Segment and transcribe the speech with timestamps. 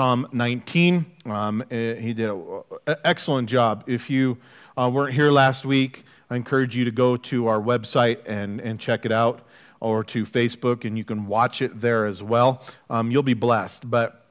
[0.00, 1.06] Psalm 19.
[1.26, 2.62] Um, eh, he did an
[3.04, 3.82] excellent job.
[3.88, 4.38] If you
[4.76, 8.78] uh, weren't here last week, I encourage you to go to our website and, and
[8.78, 9.40] check it out,
[9.80, 12.62] or to Facebook, and you can watch it there as well.
[12.88, 13.90] Um, you'll be blessed.
[13.90, 14.24] But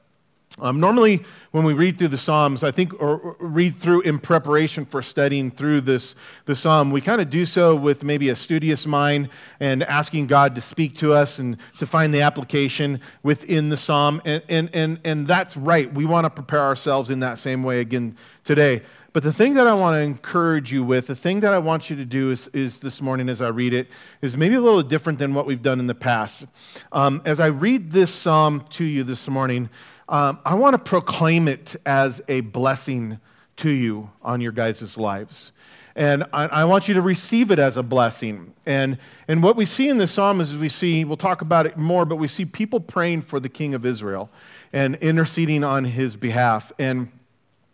[0.60, 1.22] um, normally,
[1.52, 5.50] when we read through the Psalms, I think, or, read through in preparation for studying
[5.50, 6.14] through this
[6.46, 9.28] the Psalm, we kind of do so with maybe a studious mind
[9.60, 14.20] and asking God to speak to us and to find the application within the Psalm.
[14.24, 15.92] And, and, and, and that's right.
[15.92, 18.82] We want to prepare ourselves in that same way again today.
[19.12, 21.88] But the thing that I want to encourage you with, the thing that I want
[21.88, 23.88] you to do is, is this morning as I read it,
[24.22, 26.46] is maybe a little different than what we've done in the past.
[26.92, 29.70] Um, as I read this psalm to you this morning,
[30.08, 33.20] um, I want to proclaim it as a blessing
[33.56, 35.52] to you on your guys' lives.
[35.94, 38.54] And I, I, want you to receive it as a blessing.
[38.64, 41.76] And, and what we see in this psalm is we see, we'll talk about it
[41.76, 44.30] more, but we see people praying for the king of Israel
[44.72, 46.72] and interceding on his behalf.
[46.78, 47.10] And,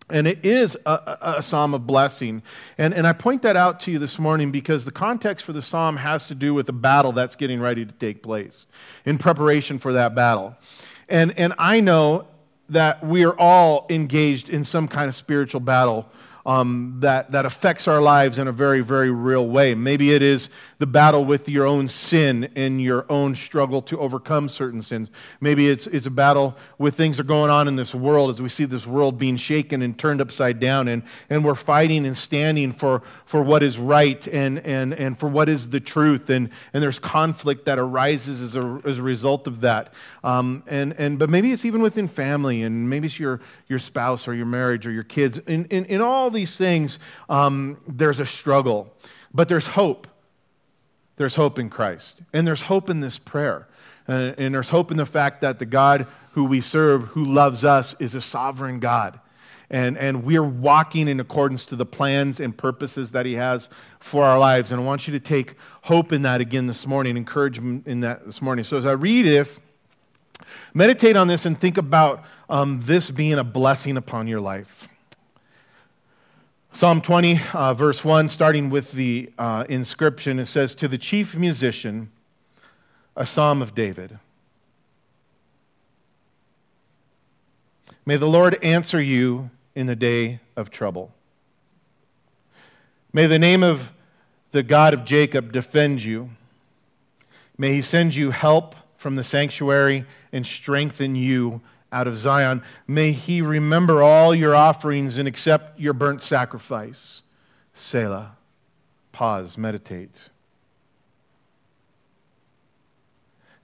[0.08, 2.42] and it is a, a, a psalm of blessing.
[2.78, 5.62] And, and I point that out to you this morning because the context for the
[5.62, 8.64] psalm has to do with the battle that's getting ready to take place
[9.04, 10.56] in preparation for that battle.
[11.08, 12.26] And, and I know
[12.68, 16.08] that we are all engaged in some kind of spiritual battle
[16.46, 19.74] um, that, that affects our lives in a very, very real way.
[19.74, 24.48] Maybe it is the battle with your own sin and your own struggle to overcome
[24.48, 25.10] certain sins.
[25.40, 28.42] Maybe it's, it's a battle with things that are going on in this world as
[28.42, 32.16] we see this world being shaken and turned upside down, and, and we're fighting and
[32.16, 36.50] standing for, for what is right and, and, and for what is the truth, and,
[36.72, 39.92] and there's conflict that arises as a, as a result of that.
[40.22, 44.26] Um, and, and, but maybe it's even within family, and maybe it's your, your spouse
[44.26, 45.38] or your marriage or your kids.
[45.38, 48.92] In, in, in all these things, um, there's a struggle,
[49.32, 50.06] but there's hope.
[51.16, 52.22] There's hope in Christ.
[52.32, 53.68] And there's hope in this prayer.
[54.08, 57.64] Uh, and there's hope in the fact that the God who we serve, who loves
[57.64, 59.20] us, is a sovereign God.
[59.70, 63.68] And, and we're walking in accordance to the plans and purposes that He has
[64.00, 64.72] for our lives.
[64.72, 68.26] And I want you to take hope in that again this morning, encouragement in that
[68.26, 68.64] this morning.
[68.64, 69.60] So as I read this,
[70.74, 74.88] meditate on this and think about um, this being a blessing upon your life.
[76.76, 81.36] Psalm 20, uh, verse 1, starting with the uh, inscription, it says, To the chief
[81.36, 82.10] musician,
[83.14, 84.18] a psalm of David.
[88.04, 91.12] May the Lord answer you in the day of trouble.
[93.12, 93.92] May the name of
[94.50, 96.30] the God of Jacob defend you.
[97.56, 101.60] May he send you help from the sanctuary and strengthen you
[101.94, 102.62] out of Zion.
[102.86, 107.22] May he remember all your offerings and accept your burnt sacrifice.
[107.72, 108.32] Selah.
[109.12, 110.28] Pause, meditate.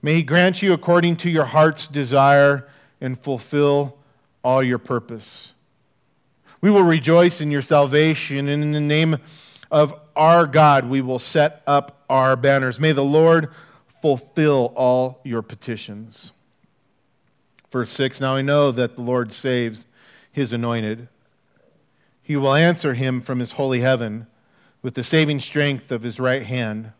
[0.01, 2.67] May he grant you according to your heart's desire
[2.99, 3.97] and fulfill
[4.43, 5.53] all your purpose.
[6.61, 9.17] We will rejoice in your salvation, and in the name
[9.69, 12.79] of our God, we will set up our banners.
[12.79, 13.49] May the Lord
[14.01, 16.31] fulfill all your petitions.
[17.71, 19.85] Verse 6 Now I know that the Lord saves
[20.31, 21.07] his anointed.
[22.21, 24.27] He will answer him from his holy heaven
[24.81, 26.91] with the saving strength of his right hand.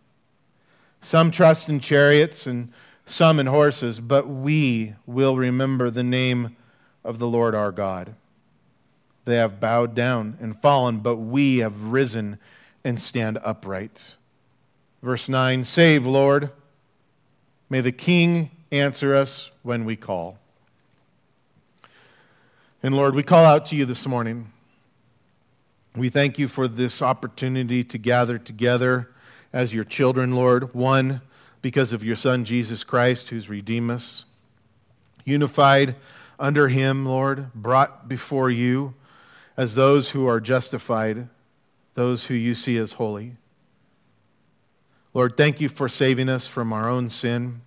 [1.01, 2.71] Some trust in chariots and
[3.05, 6.55] some in horses, but we will remember the name
[7.03, 8.15] of the Lord our God.
[9.25, 12.39] They have bowed down and fallen, but we have risen
[12.83, 14.15] and stand upright.
[15.01, 16.51] Verse 9 Save, Lord.
[17.69, 20.40] May the King answer us when we call.
[22.83, 24.51] And Lord, we call out to you this morning.
[25.95, 29.11] We thank you for this opportunity to gather together
[29.53, 30.73] as your children, Lord.
[30.73, 31.21] One,
[31.61, 34.25] because of your Son, Jesus Christ, who's redeemed us.
[35.25, 35.95] Unified
[36.39, 38.95] under him, Lord, brought before you
[39.55, 41.29] as those who are justified,
[41.93, 43.33] those who you see as holy.
[45.13, 47.61] Lord, thank you for saving us from our own sin,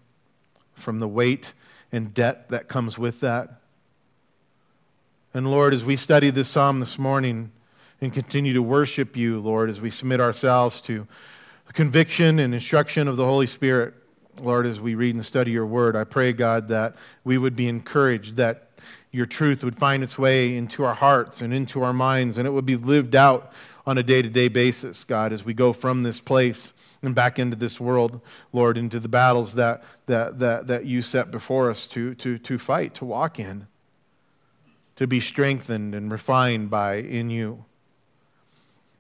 [0.73, 1.53] from the weight
[1.93, 3.61] and debt that comes with that.
[5.37, 7.51] And Lord, as we study this psalm this morning
[8.01, 11.09] and continue to worship you, Lord, as we submit ourselves to
[11.67, 13.95] the conviction and instruction of the Holy Spirit,
[14.41, 16.95] Lord, as we read and study your word, I pray, God, that
[17.25, 18.69] we would be encouraged, that
[19.11, 22.53] your truth would find its way into our hearts and into our minds, and it
[22.53, 23.53] would be lived out
[23.89, 26.73] on a day to day basis, God, as we go from this place
[27.03, 28.21] and back into this world,
[28.53, 32.57] Lord, into the battles that, that, that, that you set before us to, to, to
[32.57, 33.67] fight, to walk in
[34.97, 37.65] to be strengthened and refined by in you.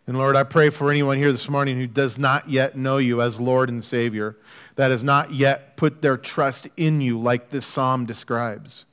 [0.07, 3.23] And Lord, I pray for anyone here this morning who does not yet know you
[3.23, 4.37] as Lord and Savior,
[4.77, 8.85] that has not yet put their trust in you like this psalm describes.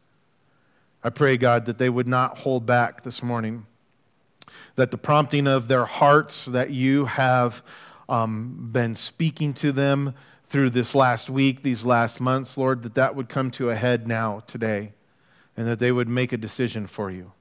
[1.04, 3.66] I pray, God, that they would not hold back this morning,
[4.76, 7.62] that the prompting of their hearts that you have
[8.08, 10.14] um, been speaking to them
[10.46, 14.08] through this last week, these last months, Lord, that that would come to a head
[14.08, 14.94] now, today,
[15.62, 17.34] and that they would make a decision for you.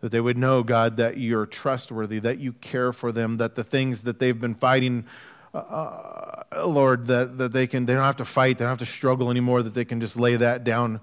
[0.00, 3.62] That they would know, God, that you're trustworthy, that you care for them, that the
[3.62, 5.04] things that they've been fighting
[5.52, 8.78] uh, uh, Lord, that, that they can they don't have to fight, they don't have
[8.78, 11.00] to struggle anymore, that they can just lay that down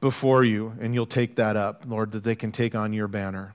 [0.00, 3.54] before you and you'll take that up, Lord, that they can take on your banner.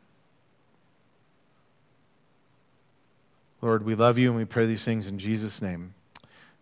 [3.59, 5.95] Lord, we love you and we pray these things in Jesus' name.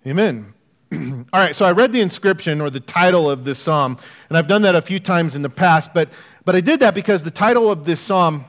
[0.07, 0.53] Amen.
[0.93, 3.97] All right, so I read the inscription or the title of this psalm,
[4.27, 6.09] and I've done that a few times in the past, but,
[6.43, 8.43] but I did that because the title of this psalm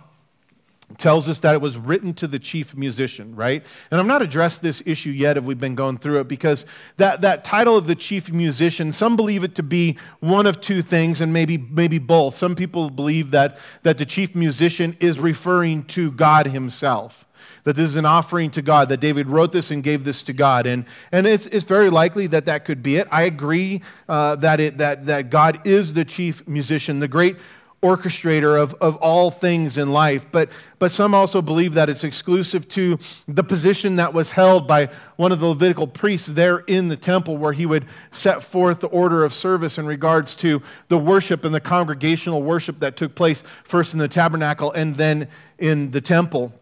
[0.99, 3.65] tells us that it was written to the chief musician, right?
[3.91, 6.67] And I've not addressed this issue yet if we've been going through it because
[6.97, 10.83] that, that title of the chief musician, some believe it to be one of two
[10.83, 12.37] things and maybe, maybe both.
[12.37, 17.25] Some people believe that, that the chief musician is referring to God himself.
[17.65, 20.33] That this is an offering to God, that David wrote this and gave this to
[20.33, 20.67] God.
[20.67, 23.07] And, and it's, it's very likely that that could be it.
[23.11, 26.99] I agree uh, that, it, that, that God is the chief musician.
[26.99, 27.37] The great
[27.83, 30.25] orchestrator of, of all things in life.
[30.31, 30.49] But,
[30.79, 35.33] but some also believe that it's exclusive to the position that was held by one
[35.33, 39.25] of the Levitical priests there in the temple, where he would set forth the order
[39.25, 43.95] of service in regards to the worship and the congregational worship that took place first
[43.95, 45.29] in the tabernacle and then
[45.59, 46.53] in the temple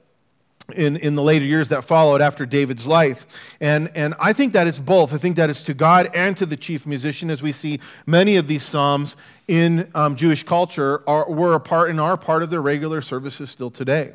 [0.73, 3.27] in, in the later years that followed after David's life.
[3.61, 5.13] And, and I think that it's both.
[5.13, 8.37] I think that it's to God and to the chief musician, as we see many
[8.37, 9.17] of these psalms
[9.49, 13.51] in um, Jewish culture are, were a part and are part of their regular services
[13.51, 14.13] still today.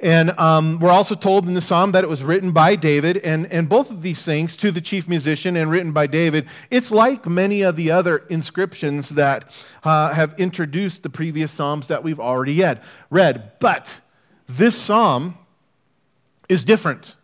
[0.00, 3.46] And um, we're also told in the psalm that it was written by David, and,
[3.46, 7.26] and both of these things, to the chief musician and written by David, it's like
[7.26, 9.50] many of the other inscriptions that
[9.82, 12.62] uh, have introduced the previous psalms that we've already
[13.10, 13.52] read.
[13.58, 14.00] But
[14.48, 15.36] this psalm
[16.48, 17.16] is different.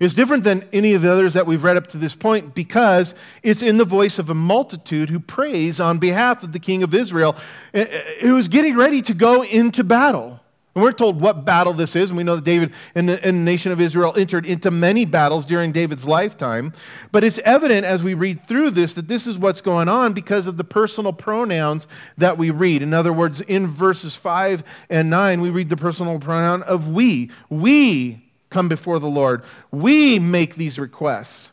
[0.00, 3.14] It's different than any of the others that we've read up to this point because
[3.42, 6.94] it's in the voice of a multitude who prays on behalf of the king of
[6.94, 7.34] Israel
[7.74, 10.40] eh, eh, who is getting ready to go into battle.
[10.74, 13.38] And we're told what battle this is, and we know that David and the, and
[13.38, 16.72] the, nation of Israel entered into many battles during David's lifetime.
[17.10, 20.46] But it's evident as we read through this that this is what's going on because
[20.46, 21.86] of the personal pronouns
[22.16, 22.82] that we read.
[22.82, 27.30] In other words, in verses 5 and 9, we read the personal pronoun of we.
[27.48, 29.42] We come before the Lord.
[29.70, 31.50] We make these requests.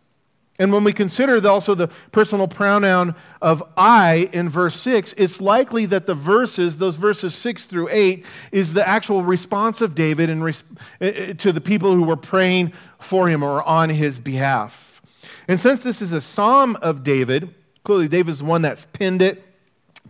[0.58, 5.86] And when we consider also the personal pronoun of I in verse 6, it's likely
[5.88, 10.42] that the verses, those verses 6 through 8, is the actual response of David in
[10.42, 10.64] res-
[11.02, 15.02] eh, eh, to the people who were praying for him or on his behalf.
[15.48, 17.54] And since this is a psalm of David,
[17.84, 19.45] clearly David's the one that's penned it,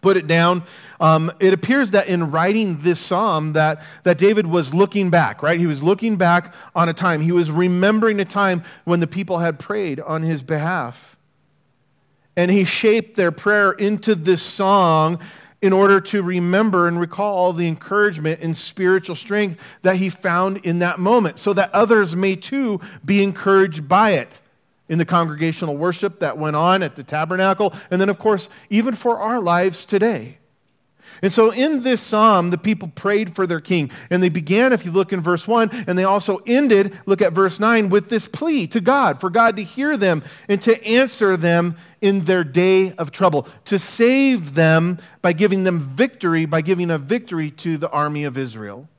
[0.05, 0.61] put it down.
[0.99, 5.57] Um, it appears that in writing this psalm that, that David was looking back, right?
[5.57, 7.21] He was looking back on a time.
[7.21, 11.17] He was remembering a time when the people had prayed on his behalf.
[12.37, 15.19] And he shaped their prayer into this song
[15.59, 20.77] in order to remember and recall the encouragement and spiritual strength that he found in
[20.79, 24.29] that moment so that others may too be encouraged by it
[24.87, 28.93] in the congregational worship that went on at the tabernacle, and then, of course, even
[28.93, 30.37] for our lives today.
[31.21, 33.89] And so in this psalm, the people prayed for their king.
[34.09, 37.33] And they began, if you look in verse 1, and they also ended, look at
[37.33, 41.37] verse 9, with this plea to God, for God to hear them and to answer
[41.37, 46.91] them in their day of trouble, to save them by giving them victory, by giving
[46.91, 48.89] a victory to the army of Israel.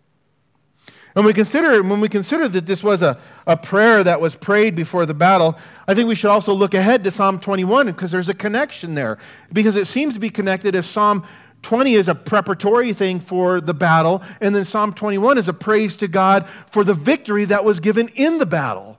[1.17, 4.75] And we consider, when we consider that this was a, a prayer that was prayed
[4.75, 5.59] before the battle,
[5.89, 9.17] I think we should also look ahead to Psalm 21 because there's a connection there.
[9.51, 11.27] Because it seems to be connected as Psalm
[11.63, 15.97] 20 is a preparatory thing for the battle, and then Psalm 21 is a praise
[15.97, 18.99] to God for the victory that was given in the battle.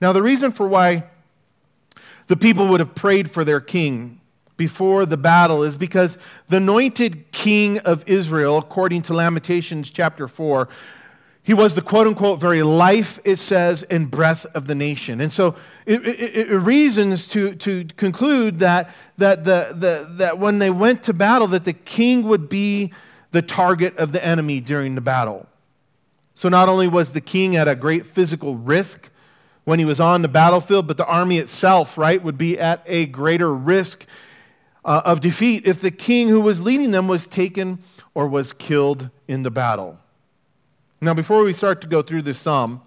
[0.00, 1.04] Now, the reason for why
[2.26, 4.20] the people would have prayed for their king
[4.56, 6.16] before the battle is because
[6.48, 10.68] the anointed king of Israel, according to Lamentations chapter 4,
[11.42, 15.20] he was the quote unquote very life, it says, and breath of the nation.
[15.20, 20.58] And so it, it, it reasons to, to conclude that, that, the, the, that when
[20.58, 22.92] they went to battle, that the king would be
[23.30, 25.46] the target of the enemy during the battle.
[26.34, 29.08] So not only was the king at a great physical risk
[29.64, 33.06] when he was on the battlefield, but the army itself, right, would be at a
[33.06, 34.04] greater risk
[34.86, 37.80] uh, of defeat if the king who was leading them was taken
[38.14, 39.98] or was killed in the battle.
[41.00, 42.80] Now, before we start to go through this psalm,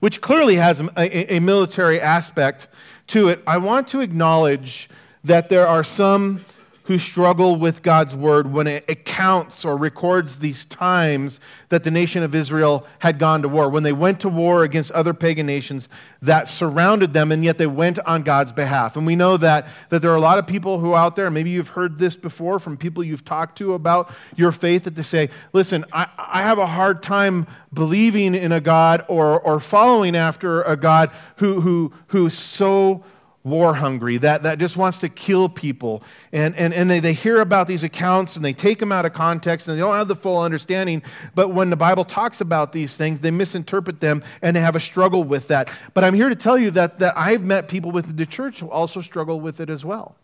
[0.00, 2.66] which clearly has a, a, military aspect
[3.08, 4.90] to it, I want to acknowledge
[5.22, 6.44] that there are some
[6.90, 12.24] who struggle with God's word when it accounts or records these times that the nation
[12.24, 15.88] of Israel had gone to war, when they went to war against other pagan nations
[16.20, 18.96] that surrounded them, and yet they went on God's behalf.
[18.96, 21.50] And we know that, that there are a lot of people who out there, maybe
[21.50, 25.30] you've heard this before from people you've talked to about your faith, that they say,
[25.52, 30.62] listen, I, I have a hard time believing in a God or, or following after
[30.62, 33.04] a God who, who, who's so
[33.42, 36.02] war hungry, that, that just wants to kill people.
[36.30, 39.14] And, and, and they, they hear about these accounts and they take them out of
[39.14, 41.02] context and they don't have the full understanding.
[41.34, 44.80] But when the Bible talks about these things, they misinterpret them and they have a
[44.80, 45.72] struggle with that.
[45.94, 48.70] But I'm here to tell you that, that I've met people within the church who
[48.70, 50.16] also struggle with it as well.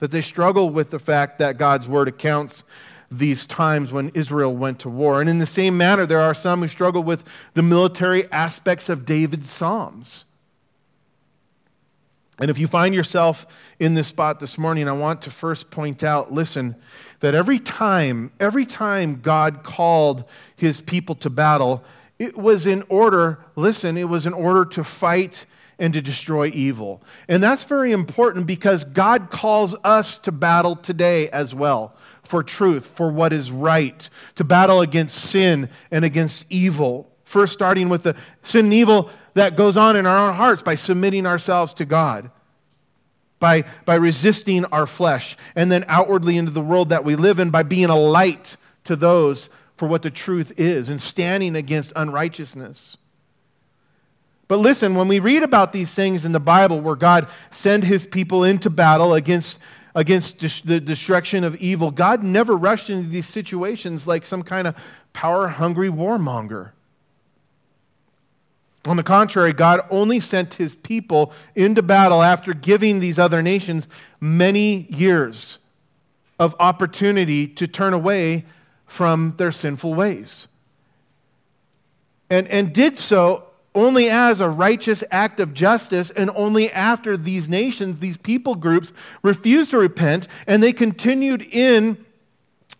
[0.00, 2.64] That they struggle with the fact that God's word accounts
[3.10, 5.20] these times when Israel went to war.
[5.20, 9.06] And in the same manner, there are some who struggle with the military aspects of
[9.06, 10.24] David's Psalms.
[12.38, 13.46] And if you find yourself
[13.78, 16.76] in this spot this morning, I want to first point out listen,
[17.20, 20.24] that every time, every time God called
[20.56, 21.84] his people to battle,
[22.18, 25.46] it was in order, listen, it was in order to fight
[25.78, 27.02] and to destroy evil.
[27.28, 32.86] And that's very important because God calls us to battle today as well for truth,
[32.86, 37.10] for what is right, to battle against sin and against evil.
[37.24, 40.74] First, starting with the sin and evil that goes on in our own hearts by
[40.74, 42.30] submitting ourselves to God,
[43.38, 47.50] by, by resisting our flesh, and then outwardly into the world that we live in
[47.50, 52.96] by being a light to those for what the truth is and standing against unrighteousness.
[54.48, 58.06] But listen, when we read about these things in the Bible where God sent his
[58.06, 59.58] people into battle against,
[59.94, 64.76] against the destruction of evil, God never rushed into these situations like some kind of
[65.14, 66.72] power hungry warmonger.
[68.84, 73.86] On the contrary, God only sent his people into battle after giving these other nations
[74.20, 75.58] many years
[76.38, 78.44] of opportunity to turn away
[78.86, 80.48] from their sinful ways.
[82.28, 87.48] And, and did so only as a righteous act of justice, and only after these
[87.48, 92.04] nations, these people groups, refused to repent and they continued in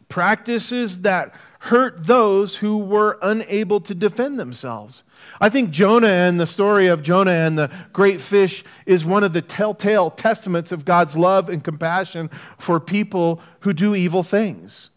[0.08, 5.04] practices that hurt those who were unable to defend themselves.
[5.42, 9.32] I think Jonah and the story of Jonah and the great fish is one of
[9.32, 14.90] the telltale testaments of God's love and compassion for people who do evil things.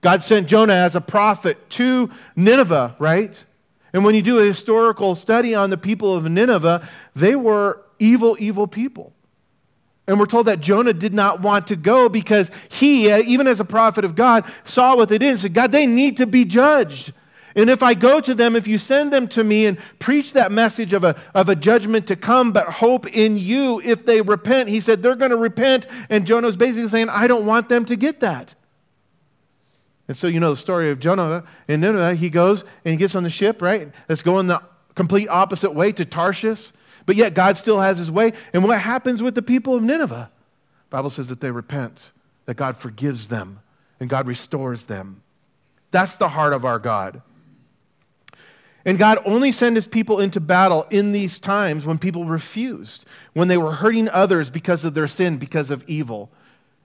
[0.00, 3.46] God sent Jonah as a prophet to Nineveh, right?
[3.92, 8.36] And when you do a historical study on the people of Nineveh, they were evil,
[8.40, 9.12] evil people.
[10.08, 13.60] And we're told that Jonah did not want to go because he, uh, even as
[13.60, 16.44] a prophet of God, saw what they did and said, God, they need to be
[16.44, 17.12] judged.
[17.56, 20.52] And if I go to them, if you send them to me and preach that
[20.52, 24.68] message of a, of a judgment to come, but hope in you, if they repent,
[24.68, 25.86] he said, they're going to repent.
[26.10, 28.54] And Jonah was basically saying, I don't want them to get that.
[30.06, 32.14] And so, you know the story of Jonah in Nineveh.
[32.14, 33.90] He goes and he gets on the ship, right?
[34.06, 34.62] That's going the
[34.94, 36.72] complete opposite way to Tarshish.
[37.06, 38.32] But yet, God still has his way.
[38.52, 40.30] And what happens with the people of Nineveh?
[40.90, 42.12] The Bible says that they repent,
[42.44, 43.60] that God forgives them,
[43.98, 45.22] and God restores them.
[45.90, 47.22] That's the heart of our God.
[48.86, 53.48] And God only sent his people into battle in these times when people refused, when
[53.48, 56.30] they were hurting others because of their sin, because of evil.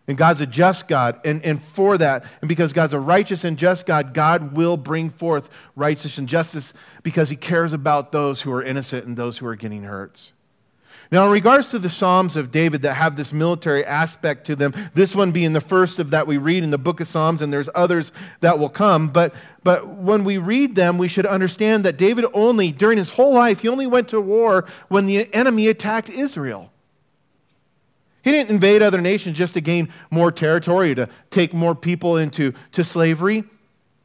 [0.07, 1.21] And God's a just God.
[1.23, 5.11] And, and for that, and because God's a righteous and just God, God will bring
[5.11, 9.45] forth righteousness and justice because he cares about those who are innocent and those who
[9.45, 10.31] are getting hurt.
[11.11, 14.73] Now, in regards to the Psalms of David that have this military aspect to them,
[14.93, 17.51] this one being the first of that we read in the book of Psalms, and
[17.51, 21.97] there's others that will come, but, but when we read them, we should understand that
[21.97, 26.09] David only, during his whole life, he only went to war when the enemy attacked
[26.09, 26.71] Israel.
[28.23, 32.53] He didn't invade other nations just to gain more territory, to take more people into
[32.71, 33.43] to slavery.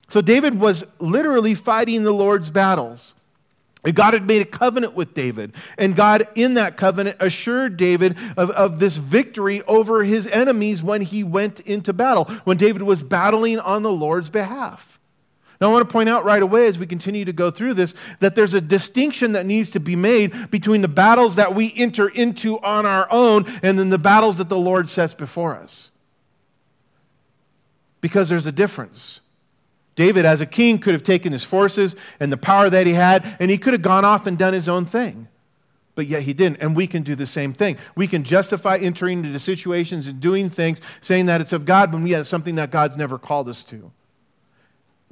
[0.08, 3.14] So David was literally fighting the Lord's battles.
[3.95, 8.50] God had made a covenant with David, and God, in that covenant, assured David of,
[8.50, 13.59] of this victory over his enemies when he went into battle, when David was battling
[13.59, 14.99] on the Lord's behalf.
[15.61, 17.95] Now, I want to point out right away as we continue to go through this
[18.21, 22.09] that there's a distinction that needs to be made between the battles that we enter
[22.09, 25.90] into on our own and then the battles that the Lord sets before us.
[28.02, 29.21] Because there's a difference.
[29.96, 33.36] David, as a king, could have taken his forces and the power that he had,
[33.40, 35.26] and he could have gone off and done his own thing.
[35.94, 36.58] But yet he didn't.
[36.60, 37.78] And we can do the same thing.
[37.96, 42.06] We can justify entering into situations and doing things, saying that it's of God, when
[42.06, 43.90] yet it's something that God's never called us to.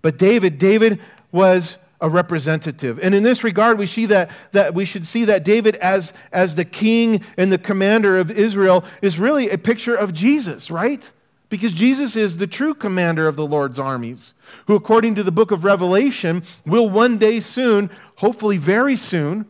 [0.03, 1.01] But David, David
[1.33, 3.01] was a representative.
[3.03, 6.57] And in this regard, we see that, that we should see that David as, as
[6.57, 11.11] the king and the commander of Israel is really a picture of Jesus, right?
[11.55, 14.35] Because Jesus is the true commander of the Lord's armies,
[14.67, 19.47] who, according to the book of Revelation, will one day soon, hopefully very soon,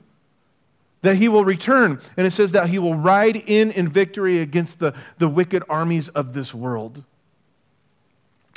[1.00, 1.98] that he will return.
[2.18, 6.10] And it says that he will ride in in victory against the, the wicked armies
[6.10, 7.04] of this world.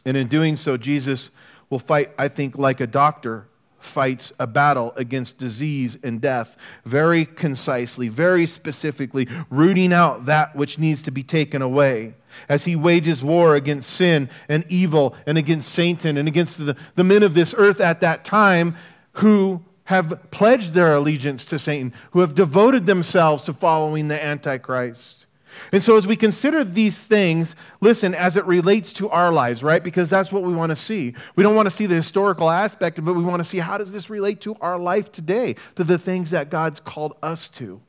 [0.03, 1.29] And in doing so, Jesus
[1.69, 3.47] will fight, I think, like a doctor
[3.79, 10.77] fights a battle against disease and death very concisely, very specifically, rooting out that which
[10.77, 12.13] needs to be taken away.
[12.49, 17.03] As he wages war against sin and evil and against Satan and against the, the
[17.03, 18.75] men of this earth at that time
[19.13, 25.27] who have pledged their allegiance to Satan, who have devoted themselves to following the Antichrist.
[25.71, 29.83] And so, as we consider these things, listen, as it relates to our lives, right?
[29.83, 31.15] Because that's what we want to see.
[31.35, 33.07] We don't want to see the historical aspect of it.
[33.07, 35.97] But we want to see how does this relate to our life today, to the
[35.97, 37.81] things that God's called us to.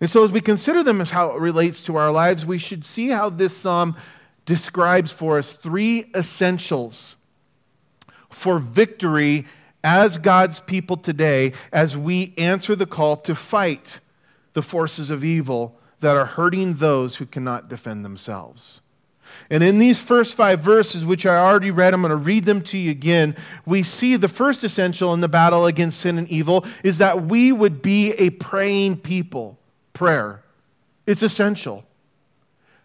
[0.00, 2.84] And so, as we consider them as how it relates to our lives, we should
[2.84, 3.96] see how this psalm
[4.44, 7.16] describes for us three essentials
[8.30, 9.46] for victory
[9.82, 14.00] as God's people today as we answer the call to fight
[14.52, 18.80] the forces of evil that are hurting those who cannot defend themselves.
[19.50, 22.62] And in these first five verses, which I already read, I'm going to read them
[22.62, 23.36] to you again.
[23.64, 27.52] We see the first essential in the battle against sin and evil is that we
[27.52, 29.58] would be a praying people.
[29.96, 30.42] Prayer.
[31.06, 31.82] It's essential.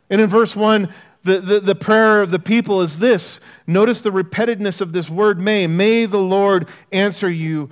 [0.10, 3.41] And in verse 1, the, the, the, prayer of the people is this.
[3.68, 5.68] Notice the repetitiveness of this word may.
[5.68, 7.70] May the Lord answer you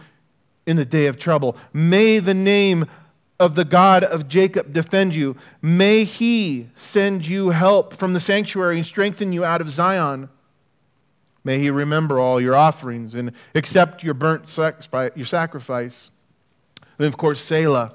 [0.66, 1.56] in the day of trouble.
[1.72, 2.86] May the name
[3.40, 5.38] of the God of Jacob defend you.
[5.62, 10.28] May he send you help from the sanctuary and strengthen you out of Zion.
[11.46, 16.12] May he remember all your offerings and accept your burnt sacrifice.
[16.98, 17.94] And of course, Selah.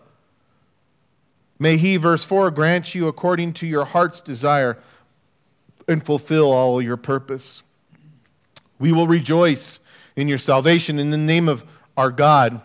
[1.58, 4.78] May he, verse 4, grant you according to your heart's desire
[5.86, 7.62] and fulfill all your purpose.
[8.78, 9.80] We will rejoice
[10.16, 11.64] in your salvation in the name of
[11.96, 12.60] our God.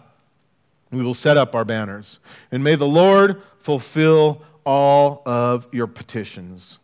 [0.92, 2.20] We will set up our banners.
[2.52, 6.80] And may the Lord fulfill all of your petitions.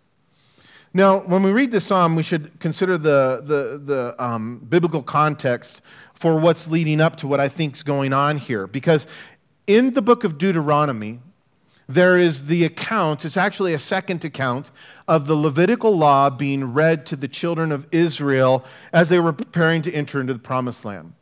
[0.94, 5.82] Now, when we read this psalm, we should consider the, the, the um, biblical context
[6.14, 8.66] for what's leading up to what I think is going on here.
[8.66, 9.06] Because
[9.68, 11.20] in the book of Deuteronomy,
[11.88, 14.72] there is the account, it's actually a second account,
[15.08, 19.82] of the Levitical law being read to the children of Israel as they were preparing
[19.84, 21.14] to enter into the promised land.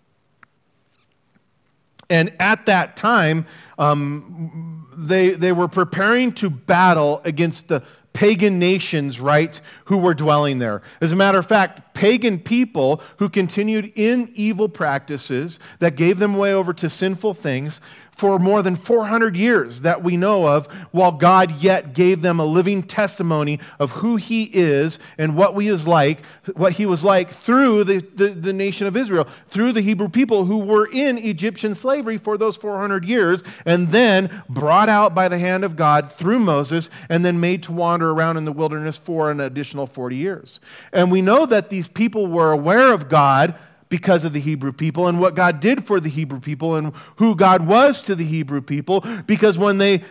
[2.10, 3.46] And at that time,
[3.78, 10.60] um, they, they were preparing to battle against the pagan nations, right, who were dwelling
[10.60, 10.82] there.
[11.02, 16.38] As a matter of fact, pagan people who continued in evil practices that gave them
[16.38, 17.80] way over to sinful things
[18.16, 22.46] for more than 400 years that we know of, while God yet gave them a
[22.46, 27.32] living testimony of who He is and what we is like, what He was like
[27.32, 31.74] through the, the, the nation of Israel, through the Hebrew people who were in Egyptian
[31.74, 36.40] slavery for those 400 years, and then brought out by the hand of God through
[36.40, 40.60] Moses, and then made to wander around in the wilderness for an additional 40 years.
[40.92, 43.56] And we know that these people were aware of God
[43.90, 47.36] because of the Hebrew people and what God did for the Hebrew people and who
[47.36, 49.02] God was to the Hebrew people.
[49.28, 50.04] Because when they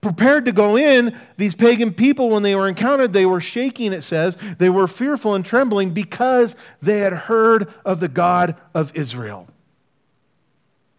[0.00, 4.02] prepared to go in, these pagan people, when they were encountered, they were shaking, it
[4.02, 4.36] says.
[4.58, 9.48] They were fearful and trembling because they had heard of the God of Israel.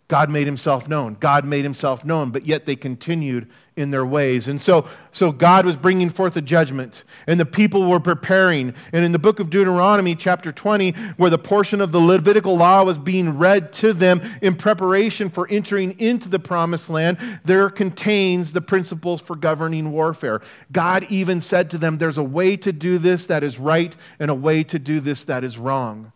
[0.08, 1.18] God made himself known.
[1.20, 4.48] God made himself known, but yet they continued in their ways.
[4.48, 8.76] And so, so God was bringing forth a judgment, and the people were preparing.
[8.94, 12.84] And in the book of Deuteronomy, chapter 20, where the portion of the Levitical law
[12.84, 18.54] was being read to them in preparation for entering into the promised land, there contains
[18.54, 20.40] the principles for governing warfare.
[20.72, 24.30] God even said to them, There's a way to do this that is right, and
[24.30, 26.12] a way to do this that is wrong.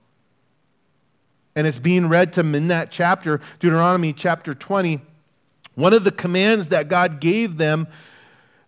[1.60, 5.02] And it's being read to them in that chapter, Deuteronomy chapter 20
[5.76, 7.90] one of the commands that God gave them,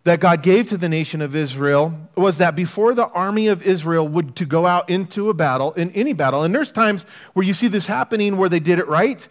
[0.03, 4.05] that God gave to the nation of Israel, was that before the army of Israel
[4.09, 7.53] would to go out into a battle, in any battle, and there's times where you
[7.53, 9.25] see this happening where they did it right,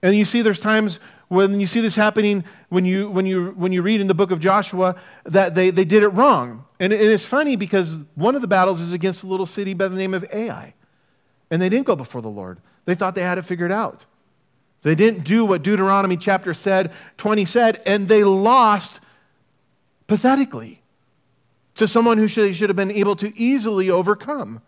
[0.00, 3.72] and you see there's times when you see this happening when you when you when
[3.72, 6.66] you read in the book of Joshua that they, they did it wrong.
[6.78, 9.88] And, and it's funny because one of the battles is against a little city by
[9.88, 10.74] the name of Ai.
[11.50, 12.60] And they didn't go before the Lord.
[12.84, 14.06] They thought they had it figured out.
[14.82, 19.00] They didn't do what Deuteronomy chapter said, 20 said, and they lost
[20.08, 20.82] pathetically
[21.76, 24.60] to someone who should, should have been able to easily overcome.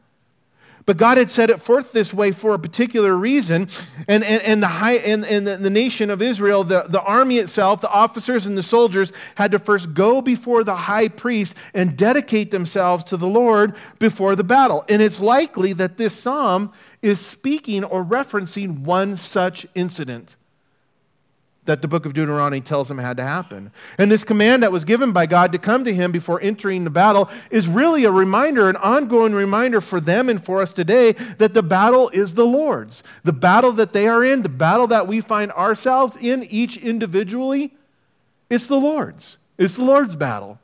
[0.87, 3.69] But God had set it forth this way for a particular reason.
[4.07, 7.39] And, and, and, the, high, and, and the, the nation of Israel, the, the army
[7.39, 11.97] itself, the officers and the soldiers, had to first go before the high priest and
[11.97, 14.85] dedicate themselves to the Lord before the battle.
[14.89, 16.71] And it's likely that this psalm
[17.05, 20.37] is speaking or referencing one such incident
[21.67, 23.71] that the book of Deuteronomy tells him had to happen.
[23.99, 26.91] And this command that was given by God to come to him before entering the
[26.91, 31.53] battle is really a reminder, an ongoing reminder for them and for us today that
[31.53, 33.03] the battle is the Lord's.
[33.23, 37.75] The battle that they are in, the battle that we find ourselves in each individually,
[38.49, 39.37] it's the Lord's.
[39.59, 40.59] It's the Lord's battle.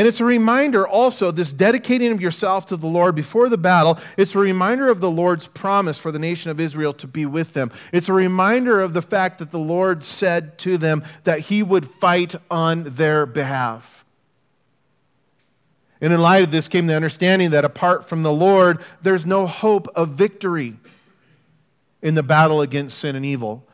[0.00, 3.98] And it's a reminder also, this dedicating of yourself to the Lord before the battle,
[4.16, 7.52] it's a reminder of the Lord's promise for the nation of Israel to be with
[7.52, 7.70] them.
[7.92, 11.86] It's a reminder of the fact that the Lord said to them that he would
[11.86, 14.06] fight on their behalf.
[16.00, 19.46] And in light of this came the understanding that apart from the Lord, there's no
[19.46, 20.78] hope of victory
[22.00, 23.68] in the battle against sin and evil.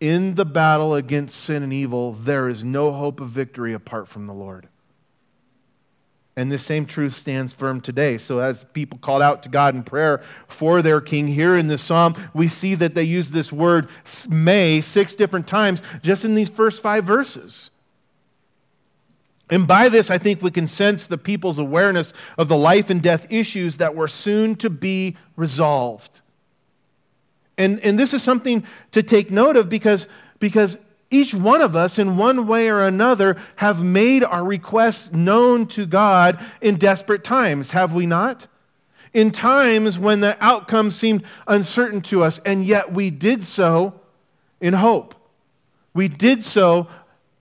[0.00, 4.26] In the battle against sin and evil, there is no hope of victory apart from
[4.26, 4.66] the Lord.
[6.36, 8.18] And this same truth stands firm today.
[8.18, 11.82] So, as people called out to God in prayer for their king here in this
[11.82, 13.88] psalm, we see that they use this word
[14.28, 17.70] may six different times just in these first five verses.
[19.50, 23.02] And by this, I think we can sense the people's awareness of the life and
[23.02, 26.22] death issues that were soon to be resolved.
[27.56, 30.08] And, and this is something to take note of because,
[30.40, 30.78] because
[31.10, 35.86] each one of us, in one way or another, have made our requests known to
[35.86, 38.46] God in desperate times, have we not?
[39.12, 44.00] In times when the outcome seemed uncertain to us, and yet we did so
[44.60, 45.14] in hope.
[45.92, 46.88] We did so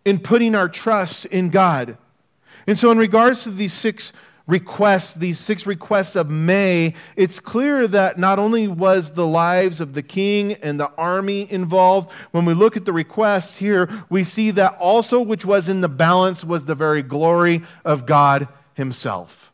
[0.06, 1.98] in putting our trust in God.
[2.68, 4.14] And so, in regards to these six
[4.46, 9.94] requests, these six requests of May, it's clear that not only was the lives of
[9.94, 14.52] the king and the army involved, when we look at the request here, we see
[14.52, 19.52] that also which was in the balance was the very glory of God himself.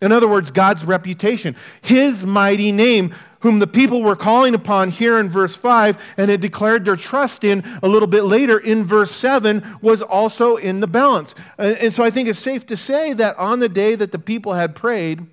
[0.00, 5.18] In other words, God's reputation, his mighty name whom the people were calling upon here
[5.18, 9.12] in verse 5 and had declared their trust in a little bit later in verse
[9.12, 11.34] 7 was also in the balance.
[11.56, 14.54] And so I think it's safe to say that on the day that the people
[14.54, 15.26] had prayed,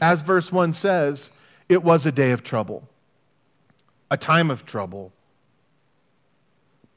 [0.00, 1.30] as verse 1 says,
[1.68, 2.88] it was a day of trouble,
[4.10, 5.12] a time of trouble.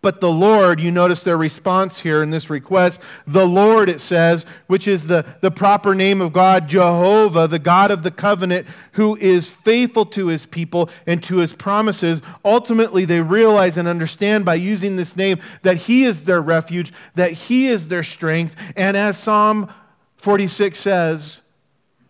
[0.02, 3.00] But the Lord, you notice their response here in this request.
[3.28, 7.92] The Lord, it says, which is the, the proper name of God, Jehovah, the God
[7.92, 12.24] of the covenant, who is faithful to his people and to his promises.
[12.44, 17.34] Ultimately, they realize and understand by using this name that he is their refuge, that
[17.34, 18.56] he is their strength.
[18.76, 19.72] And as Psalm
[20.18, 21.42] 46 says,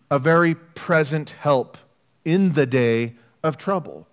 [0.10, 1.78] a very present help
[2.24, 4.08] in the day of trouble.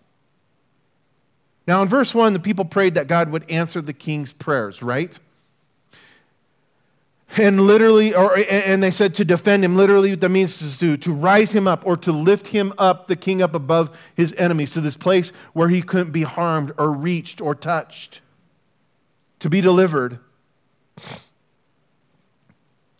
[1.68, 5.18] Now, in verse 1, the people prayed that God would answer the king's prayers, right?
[7.36, 10.96] And literally, or, and they said to defend him, literally, what that means is to,
[10.96, 14.70] to rise him up or to lift him up, the king up above his enemies,
[14.70, 18.22] to this place where he couldn't be harmed or reached or touched,
[19.40, 20.20] to be delivered.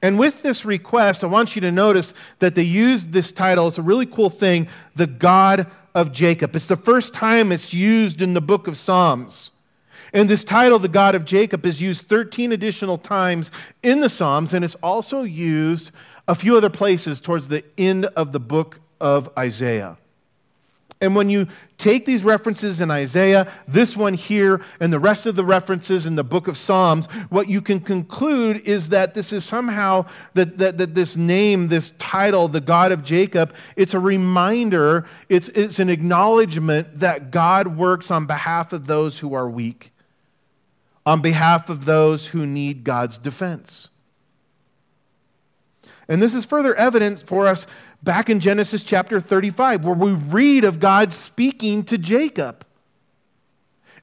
[0.03, 3.67] And with this request, I want you to notice that they used this title.
[3.69, 5.69] It's a really cool thing the God
[5.99, 6.55] of Jacob.
[6.55, 9.51] It's the first time it's used in the book of Psalms.
[10.13, 13.51] And this title, The God of Jacob, is used 13 additional times
[13.83, 15.91] in the Psalms, and it's also used
[16.29, 19.99] a few other places towards the end of the book of Isaiah.
[21.01, 25.37] And when you take these references in Isaiah, this one here, and the rest of
[25.37, 29.45] the references in the book of Psalms, what you can conclude is that this is
[29.45, 35.07] somehow that, that, that this name, this title, the God of Jacob, it's a reminder,
[35.29, 39.93] it's, it's an acknowledgement that God works on behalf of those who are weak,
[41.07, 43.89] on behalf of those who need God's defense.
[46.09, 47.67] And this is further evidence for us
[48.03, 52.65] back in Genesis chapter 35, where we read of God speaking to Jacob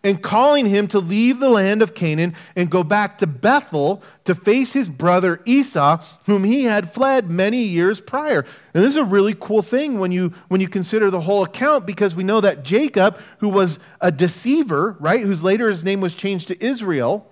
[0.05, 4.35] and calling him to leave the land of Canaan and go back to Bethel to
[4.35, 8.45] face his brother Esau, whom he had fled many years prior.
[8.75, 11.87] And this is a really cool thing when you, when you consider the whole account
[11.87, 16.13] because we know that Jacob, who was a deceiver, right, whose later his name was
[16.13, 17.25] changed to Israel,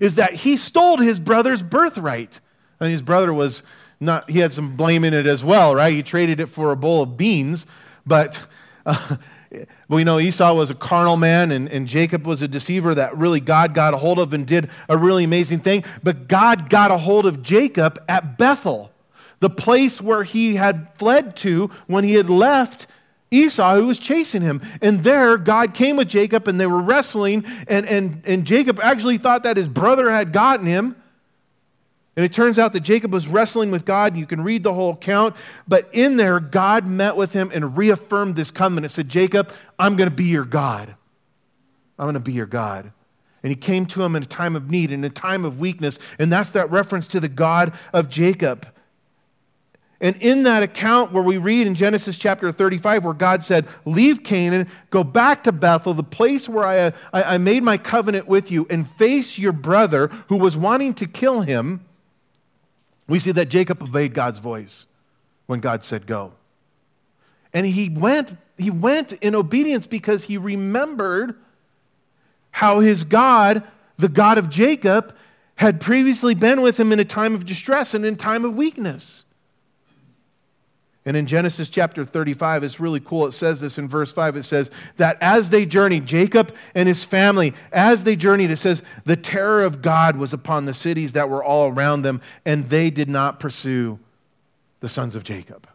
[0.00, 2.40] is that he stole his brother's birthright.
[2.78, 3.62] And his brother was
[4.00, 5.92] not, he had some blame in it as well, right?
[5.92, 7.66] He traded it for a bowl of beans,
[8.06, 8.42] but
[8.86, 9.16] uh,
[9.88, 13.40] we know Esau was a carnal man and, and Jacob was a deceiver that really
[13.40, 15.84] God got a hold of and did a really amazing thing.
[16.02, 18.92] But God got a hold of Jacob at Bethel.
[19.40, 22.86] the place where he had fled to when he had left
[23.30, 24.60] Esau, who was chasing him.
[24.82, 29.18] And there, God came with Jacob, and they were wrestling, and, and, and Jacob actually
[29.18, 30.99] thought that his brother had gotten him.
[32.20, 34.14] And it turns out that Jacob was wrestling with God.
[34.14, 35.34] You can read the whole account.
[35.66, 38.84] But in there, God met with him and reaffirmed this covenant.
[38.84, 40.94] It Said, Jacob, I'm going to be your God.
[41.98, 42.92] I'm going to be your God.
[43.42, 45.98] And he came to him in a time of need, in a time of weakness.
[46.18, 48.66] And that's that reference to the God of Jacob.
[49.98, 54.22] And in that account where we read in Genesis chapter 35, where God said, Leave
[54.24, 58.50] Canaan, go back to Bethel, the place where I, I, I, made my covenant with
[58.50, 61.86] you, and face your brother who was wanting to kill him,
[63.10, 64.86] we see that Jacob obeyed God's voice
[65.46, 66.32] when God said, Go.
[67.52, 71.34] And he went, he went in obedience because he remembered
[72.52, 73.64] how his God,
[73.98, 75.14] the God of Jacob,
[75.56, 79.24] had previously been with him in a time of distress and in time of weakness.
[81.10, 83.26] And in Genesis chapter 35, it's really cool.
[83.26, 84.36] It says this in verse 5.
[84.36, 88.80] It says that as they journeyed, Jacob and his family, as they journeyed, it says,
[89.04, 92.90] the terror of God was upon the cities that were all around them, and they
[92.90, 93.98] did not pursue
[94.78, 95.66] the sons of Jacob.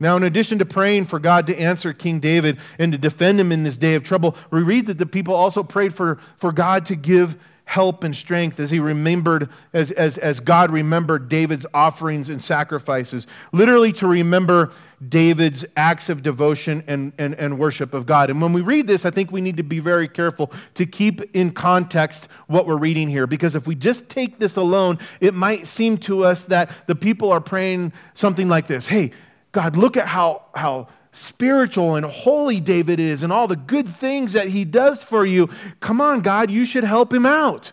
[0.00, 3.52] Now, in addition to praying for God to answer King David and to defend him
[3.52, 6.86] in this day of trouble, we read that the people also prayed for, for God
[6.86, 12.30] to give help and strength as he remembered, as, as, as God remembered David's offerings
[12.30, 14.70] and sacrifices, literally to remember
[15.06, 18.30] David's acts of devotion and, and, and worship of God.
[18.30, 21.20] And when we read this, I think we need to be very careful to keep
[21.34, 25.66] in context what we're reading here, because if we just take this alone, it might
[25.66, 28.86] seem to us that the people are praying something like this.
[28.86, 29.10] Hey,
[29.50, 34.34] God, look at how, how spiritual and holy David is and all the good things
[34.34, 35.48] that he does for you.
[35.80, 37.72] Come on, God, you should help him out.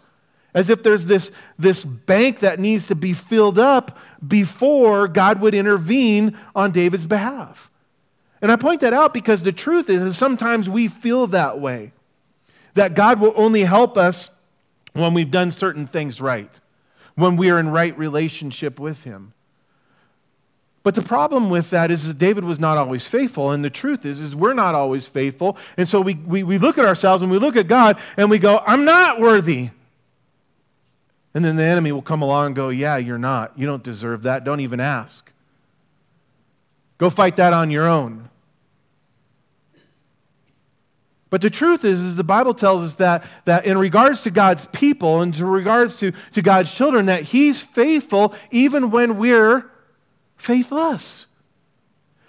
[0.53, 5.55] As if there's this, this bank that needs to be filled up before God would
[5.55, 7.69] intervene on David's behalf.
[8.41, 11.91] And I point that out because the truth is, is sometimes we feel that way.
[12.75, 14.29] That God will only help us
[14.93, 16.59] when we've done certain things right,
[17.15, 19.32] when we are in right relationship with Him.
[20.83, 23.51] But the problem with that is that David was not always faithful.
[23.51, 25.57] And the truth is, is we're not always faithful.
[25.77, 28.37] And so we, we, we look at ourselves and we look at God and we
[28.37, 29.69] go, I'm not worthy.
[31.33, 33.57] And then the enemy will come along and go, Yeah, you're not.
[33.57, 34.43] You don't deserve that.
[34.43, 35.31] Don't even ask.
[36.97, 38.29] Go fight that on your own.
[41.29, 44.67] But the truth is, is the Bible tells us that, that in regards to God's
[44.67, 49.71] people and in regards to, to God's children, that He's faithful even when we're
[50.43, 51.27] faithless.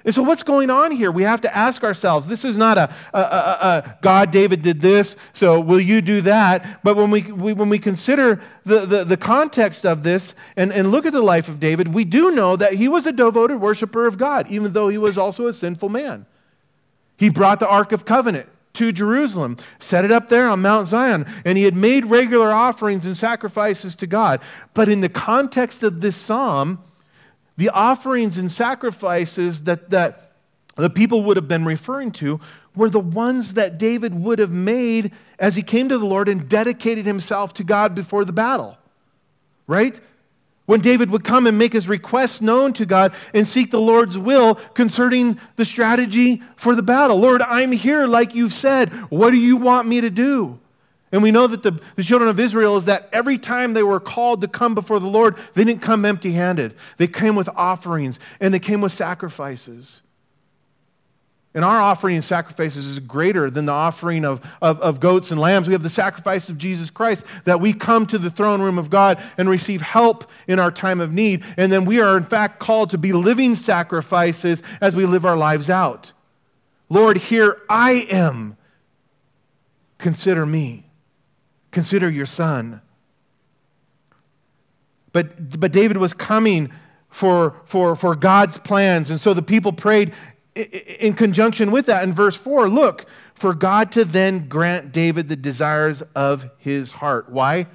[0.04, 1.10] And so, what's going on here?
[1.10, 4.82] We have to ask ourselves this is not a, a, a, a, God, David did
[4.82, 6.80] this, so will you do that?
[6.84, 10.90] But when we, we when we consider the, the, the, context of this and, and
[10.90, 14.06] look at the life of David, we do know that he was a devoted worshiper
[14.06, 16.26] of God, even though he was also a sinful man.
[17.16, 21.24] He brought the Ark of Covenant to Jerusalem, set it up there on Mount Zion,
[21.46, 24.40] and he had made regular offerings and sacrifices to God.
[24.74, 26.82] But in the context of this psalm,
[27.56, 30.32] the offerings and sacrifices that, that
[30.76, 32.40] the people would have been referring to
[32.74, 36.48] were the ones that David would have made as he came to the Lord and
[36.48, 38.76] dedicated himself to God before the battle.
[39.66, 40.00] Right?
[40.66, 44.16] When David would come and make his requests known to God and seek the Lord's
[44.18, 47.18] will concerning the strategy for the battle.
[47.18, 48.90] Lord, I'm here like you've said.
[49.10, 50.58] What do you want me to do?
[51.14, 54.00] And we know that the, the children of Israel is that every time they were
[54.00, 56.74] called to come before the Lord, they didn't come empty handed.
[56.96, 60.02] They came with offerings and they came with sacrifices.
[61.54, 65.40] And our offering and sacrifices is greater than the offering of, of, of, goats and
[65.40, 65.68] lambs.
[65.68, 68.90] We have the sacrifice of Jesus Christ that we come to the throne room of
[68.90, 71.44] God and receive help in our time of need.
[71.56, 75.36] And then we are, in fact, called to be living sacrifices as we live our
[75.36, 76.10] lives out.
[76.88, 78.56] Lord, here I am.
[79.98, 80.83] Consider me.
[81.74, 82.80] Consider your son.
[85.12, 86.72] But, but David was coming
[87.10, 89.10] for, for, for God's plans.
[89.10, 90.12] And so the people prayed
[90.54, 92.04] in conjunction with that.
[92.04, 97.28] In verse 4, look, for God to then grant David the desires of his heart.
[97.28, 97.66] Why?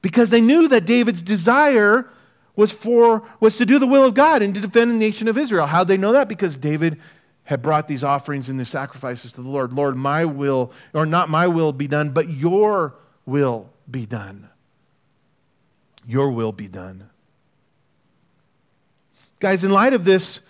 [0.00, 2.08] Because they knew that David's desire
[2.54, 5.36] was for was to do the will of God and to defend the nation of
[5.36, 5.66] Israel.
[5.66, 6.28] How'd they know that?
[6.28, 7.00] Because David
[7.44, 9.72] had brought these offerings and these sacrifices to the Lord.
[9.72, 12.94] Lord, my will, or not my will be done, but your
[13.30, 14.48] will be done.
[16.06, 17.08] Your will be done.
[19.38, 20.40] Guys, in light of this,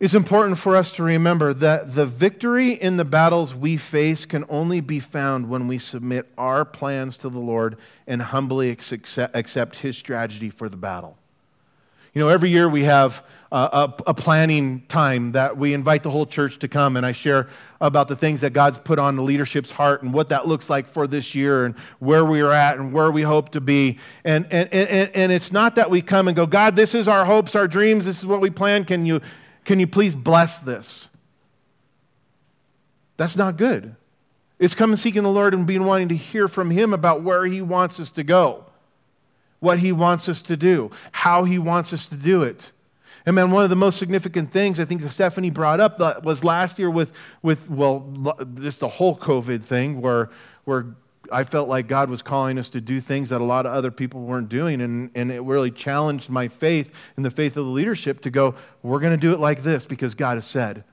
[0.00, 4.44] it's important for us to remember that the victory in the battles we face can
[4.48, 9.96] only be found when we submit our plans to the Lord and humbly accept His
[9.96, 11.16] strategy for the battle.
[12.12, 16.26] You know, every year we have a, a, planning time that we invite the whole
[16.26, 17.48] church to come, and I share
[17.80, 20.88] about the things that God's put on the leadership's heart and what that looks like
[20.88, 24.00] for this year and where we are at and where we hope to be.
[24.24, 27.24] And, and, and, and it's not that we come and go, God, this is our
[27.24, 28.84] hopes, our dreams, this is what we plan.
[28.84, 29.20] Can you,
[29.64, 31.08] can you please bless this?
[33.16, 33.94] That's not good.
[34.58, 37.62] It's coming seeking the Lord and being wanting to hear from Him about where He
[37.62, 38.64] wants us to go,
[39.60, 42.72] what He wants us to do, how He wants us to do it.
[43.26, 46.78] And man, one of the most significant things I think Stephanie brought up was last
[46.78, 50.30] year with, with well, just the whole COVID thing where,
[50.64, 50.94] where
[51.32, 53.90] I felt like God was calling us to do things that a lot of other
[53.90, 54.82] people weren't doing.
[54.82, 58.54] And, and it really challenged my faith and the faith of the leadership to go,
[58.82, 60.84] we're going to do it like this because God has said.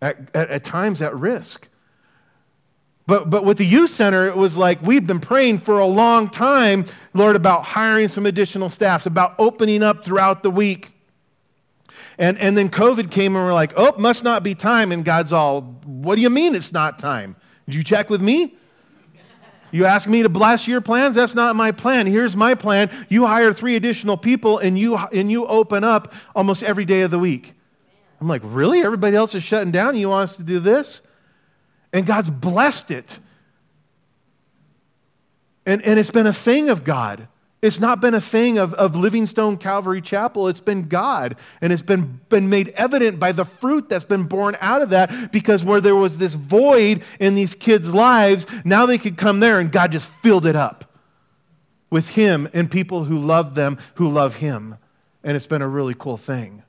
[0.00, 1.68] At, at, at times at risk.
[3.06, 6.28] But, but with the youth center, it was like we've been praying for a long
[6.28, 10.92] time, Lord, about hiring some additional staffs, about opening up throughout the week.
[12.18, 14.92] And, and then COVID came and we're like, oh, must not be time.
[14.92, 17.36] And God's all, what do you mean it's not time?
[17.66, 18.54] Did you check with me?
[19.70, 21.14] You ask me to bless your plans?
[21.14, 22.06] That's not my plan.
[22.06, 22.90] Here's my plan.
[23.08, 27.10] You hire three additional people and you, and you open up almost every day of
[27.10, 27.54] the week.
[28.20, 28.82] I'm like, really?
[28.82, 29.96] Everybody else is shutting down.
[29.96, 31.00] You want us to do this?
[31.92, 33.18] And God's blessed it.
[35.64, 37.28] And, and it's been a thing of God.
[37.62, 40.48] It's not been a thing of, of Livingstone Calvary Chapel.
[40.48, 41.36] It's been God.
[41.60, 45.30] And it's been, been made evident by the fruit that's been born out of that
[45.30, 49.60] because where there was this void in these kids' lives, now they could come there
[49.60, 50.92] and God just filled it up
[51.88, 54.76] with Him and people who love them, who love Him.
[55.22, 56.64] And it's been a really cool thing.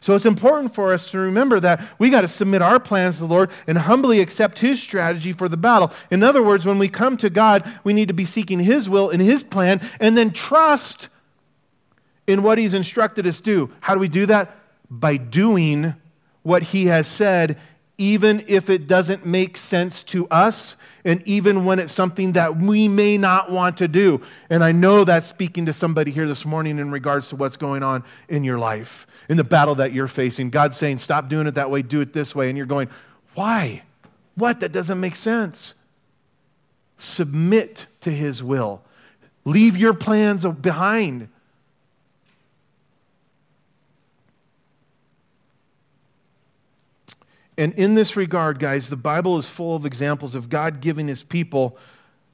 [0.00, 3.22] So it's important for us to remember that we got to submit our plans to
[3.22, 5.92] the Lord and humbly accept His strategy for the battle.
[6.10, 9.10] In other words, when we come to God, we need to be seeking His will
[9.10, 11.08] and His plan and then trust
[12.28, 13.72] in what He's instructed us to do.
[13.80, 14.56] How do we do that?
[14.88, 15.94] By doing
[16.42, 17.58] what He has said,
[18.00, 22.86] even if it doesn't make sense to us and even when it's something that we
[22.86, 24.20] may not want to do.
[24.48, 27.82] And I know that's speaking to somebody here this morning in regards to what's going
[27.82, 30.50] on in your life in the battle that you're facing.
[30.50, 32.48] God's saying, stop doing it that way, do it this way.
[32.48, 32.88] And you're going,
[33.34, 33.82] why?
[34.34, 34.60] What?
[34.60, 35.74] That doesn't make sense.
[36.96, 38.82] Submit to His will,
[39.44, 41.28] leave your plans behind.
[47.56, 51.24] And in this regard, guys, the Bible is full of examples of God giving His
[51.24, 51.76] people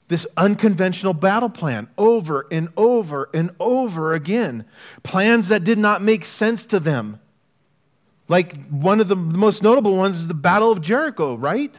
[0.09, 4.65] this unconventional battle plan over and over and over again.
[5.03, 7.21] Plans that did not make sense to them.
[8.29, 11.79] Like one of the most notable ones is the Battle of Jericho, right?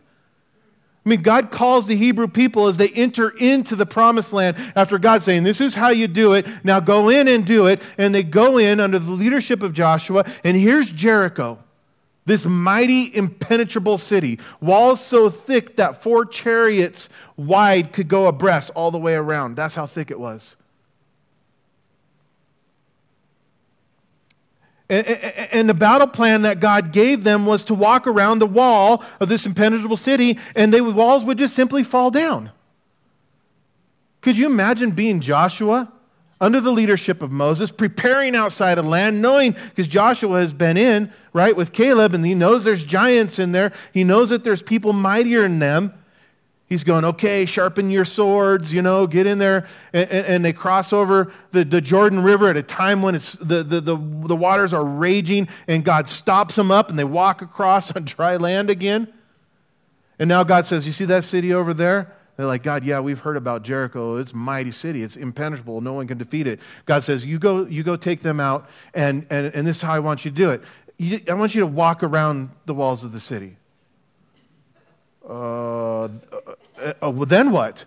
[1.06, 4.98] I mean, God calls the Hebrew people as they enter into the promised land after
[4.98, 6.48] God saying, This is how you do it.
[6.64, 7.82] Now go in and do it.
[8.00, 10.26] And they go in under the leadership of Joshua.
[10.44, 11.60] And here's Jericho.
[12.26, 17.08] This mighty, impenetrable city, walls so thick that four chariots
[17.38, 19.56] wide could go abreast all the way around.
[19.56, 20.56] That's how thick it was.
[24.88, 29.30] And, the battle plan that God gave them was to walk around the wall of
[29.30, 32.52] this impenetrable city, and the walls would just simply fall down.
[34.22, 35.92] Could you imagine being Joshua
[36.42, 41.12] under the leadership of Moses, preparing outside of land, knowing because Joshua has been in,
[41.32, 43.72] right, with Caleb, and he knows there's giants in there.
[43.94, 45.94] He knows that there's people mightier than them.
[46.68, 49.68] He's going, okay, sharpen your swords, you know, get in there.
[49.94, 53.34] And, and, and they cross over the, the Jordan River at a time when it's,
[53.34, 57.42] the, the, the, the waters are raging, and God stops them up, and they walk
[57.42, 59.14] across on dry land again.
[60.18, 62.14] And now God says, You see that city over there?
[62.38, 64.18] They're like, God, yeah, we've heard about Jericho.
[64.18, 65.04] It's a mighty city.
[65.04, 65.80] It's impenetrable.
[65.82, 66.60] No one can defeat it.
[66.86, 69.94] God says, you go, you go take them out, and, and, and this is how
[69.94, 70.62] I want you to do it.
[70.98, 73.58] You, I want you to walk around the walls of the city.
[75.28, 76.10] Uh, uh,
[77.02, 77.86] uh, well, then what?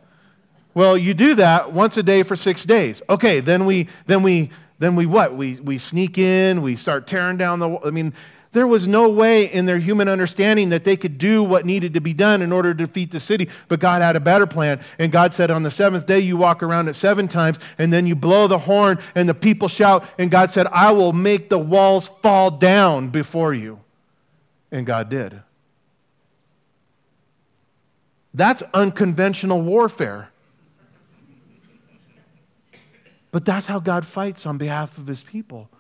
[0.74, 3.02] Well, you do that once a day for six days.
[3.08, 5.36] Okay, then we, then we, then we what?
[5.36, 8.14] We, we sneak in, we start tearing down the, I mean,
[8.58, 12.00] there was no way in their human understanding that they could do what needed to
[12.00, 14.80] be done in order to defeat the city, but God had a better plan.
[14.98, 18.04] And God said, On the seventh day, you walk around it seven times, and then
[18.04, 20.04] you blow the horn, and the people shout.
[20.18, 23.78] And God said, I will make the walls fall down before you.
[24.72, 25.40] And God did.
[28.34, 30.30] That's unconventional warfare.
[33.30, 35.70] But that's how God fights on behalf of his people.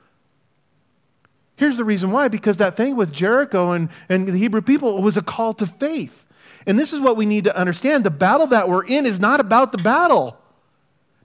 [1.58, 5.16] Here's the reason why because that thing with Jericho and, and the Hebrew people was
[5.16, 6.24] a call to faith.
[6.66, 9.40] And this is what we need to understand the battle that we're in is not
[9.40, 10.38] about the battle.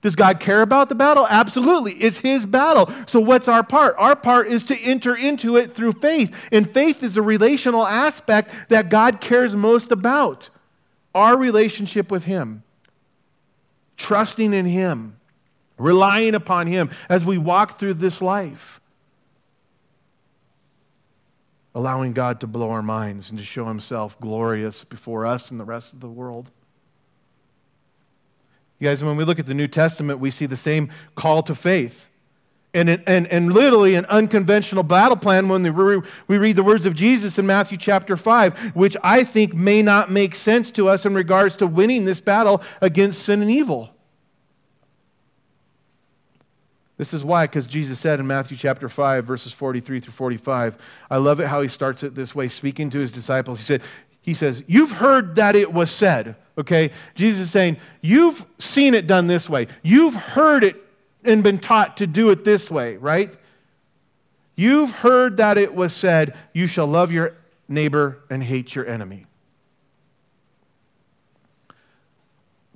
[0.01, 1.27] Does God care about the battle?
[1.29, 1.93] Absolutely.
[1.93, 2.91] It's His battle.
[3.05, 3.95] So, what's our part?
[3.99, 6.49] Our part is to enter into it through faith.
[6.51, 10.49] And faith is a relational aspect that God cares most about
[11.13, 12.63] our relationship with Him,
[13.95, 15.17] trusting in Him,
[15.77, 18.81] relying upon Him as we walk through this life,
[21.75, 25.65] allowing God to blow our minds and to show Himself glorious before us and the
[25.65, 26.51] rest of the world.
[28.79, 31.55] You guys, when we look at the New Testament, we see the same call to
[31.55, 32.09] faith.
[32.75, 36.95] And, and, and literally an unconventional battle plan when we, we read the words of
[36.95, 41.13] Jesus in Matthew chapter 5, which I think may not make sense to us in
[41.13, 43.92] regards to winning this battle against sin and evil.
[47.03, 50.77] This is why, because Jesus said in Matthew chapter 5, verses 43 through 45,
[51.11, 53.59] I love it how he starts it this way, speaking to his disciples.
[53.59, 53.81] He said,
[54.21, 56.37] He says, You've heard that it was said.
[56.57, 56.91] Okay?
[57.13, 59.67] Jesus is saying, You've seen it done this way.
[59.81, 60.77] You've heard it
[61.25, 63.35] and been taught to do it this way, right?
[64.55, 67.35] You've heard that it was said, You shall love your
[67.67, 69.25] neighbor and hate your enemy.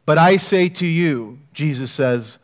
[0.06, 2.40] But I say to you, Jesus says,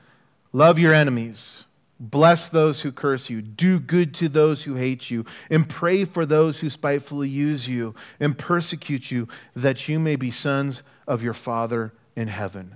[0.53, 1.65] love your enemies.
[2.04, 3.41] Bless those who curse you.
[3.41, 5.26] Do good to those who hate you.
[5.49, 10.30] And pray for those who spitefully use you and persecute you, that you may be
[10.30, 12.76] sons of your Father in heaven.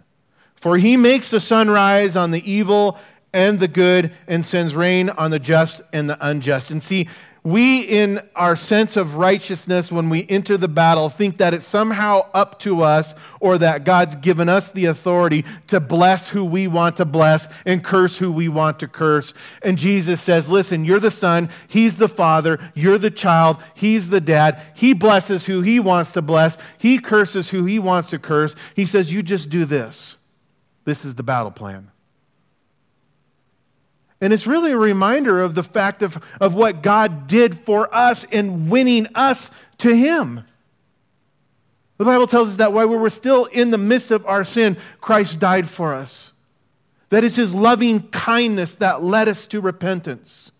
[0.55, 2.97] For he makes the sun rise on the evil
[3.33, 6.71] and the good and sends rain on the just and the unjust.
[6.71, 7.09] And see,
[7.47, 12.29] we, in our sense of righteousness, when we enter the battle, think that it's somehow
[12.33, 16.97] up to us or that God's given us the authority to bless who we want
[16.97, 19.33] to bless and curse who we want to curse.
[19.61, 24.19] And Jesus says, Listen, you're the son, he's the father, you're the child, he's the
[24.19, 24.61] dad.
[24.75, 28.57] He blesses who he wants to bless, he curses who he wants to curse.
[28.75, 30.17] He says, You just do this.
[30.83, 31.91] This is the battle plan.
[34.19, 38.23] And it's really a reminder of the fact of, of what God did for us
[38.23, 40.43] in winning us to Him.
[41.97, 44.77] The Bible tells us that while we were still in the midst of our sin,
[45.01, 46.33] Christ died for us.
[47.09, 50.51] That is His loving kindness that led us to repentance.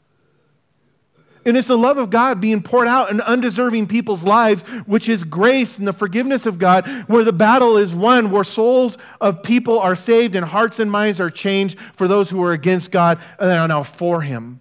[1.47, 5.23] And it's the love of God being poured out in undeserving people's lives, which is
[5.23, 9.79] grace and the forgiveness of God, where the battle is won, where souls of people
[9.79, 13.49] are saved and hearts and minds are changed for those who are against God and
[13.49, 14.59] are now for Him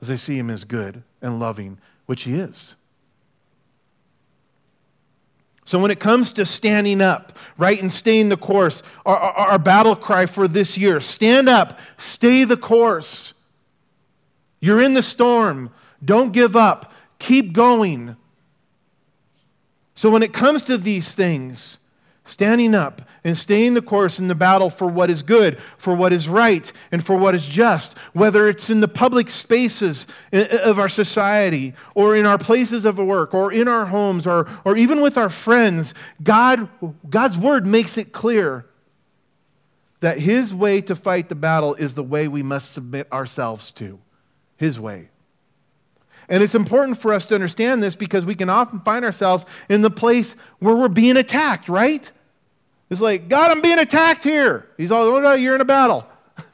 [0.00, 2.74] as they see Him as good and loving, which He is.
[5.64, 9.58] So, when it comes to standing up, right, and staying the course, our, our, our
[9.60, 13.34] battle cry for this year stand up, stay the course.
[14.58, 15.70] You're in the storm.
[16.04, 16.92] Don't give up.
[17.18, 18.16] Keep going.
[19.94, 21.78] So, when it comes to these things,
[22.24, 26.12] standing up and staying the course in the battle for what is good, for what
[26.12, 30.88] is right, and for what is just, whether it's in the public spaces of our
[30.88, 35.16] society, or in our places of work, or in our homes, or, or even with
[35.16, 36.68] our friends, God,
[37.08, 38.66] God's word makes it clear
[40.00, 44.00] that His way to fight the battle is the way we must submit ourselves to.
[44.56, 45.11] His way.
[46.32, 49.82] And it's important for us to understand this because we can often find ourselves in
[49.82, 52.10] the place where we're being attacked, right?
[52.88, 54.66] It's like, God, I'm being attacked here.
[54.78, 56.06] He's all, oh, no, you're in a battle.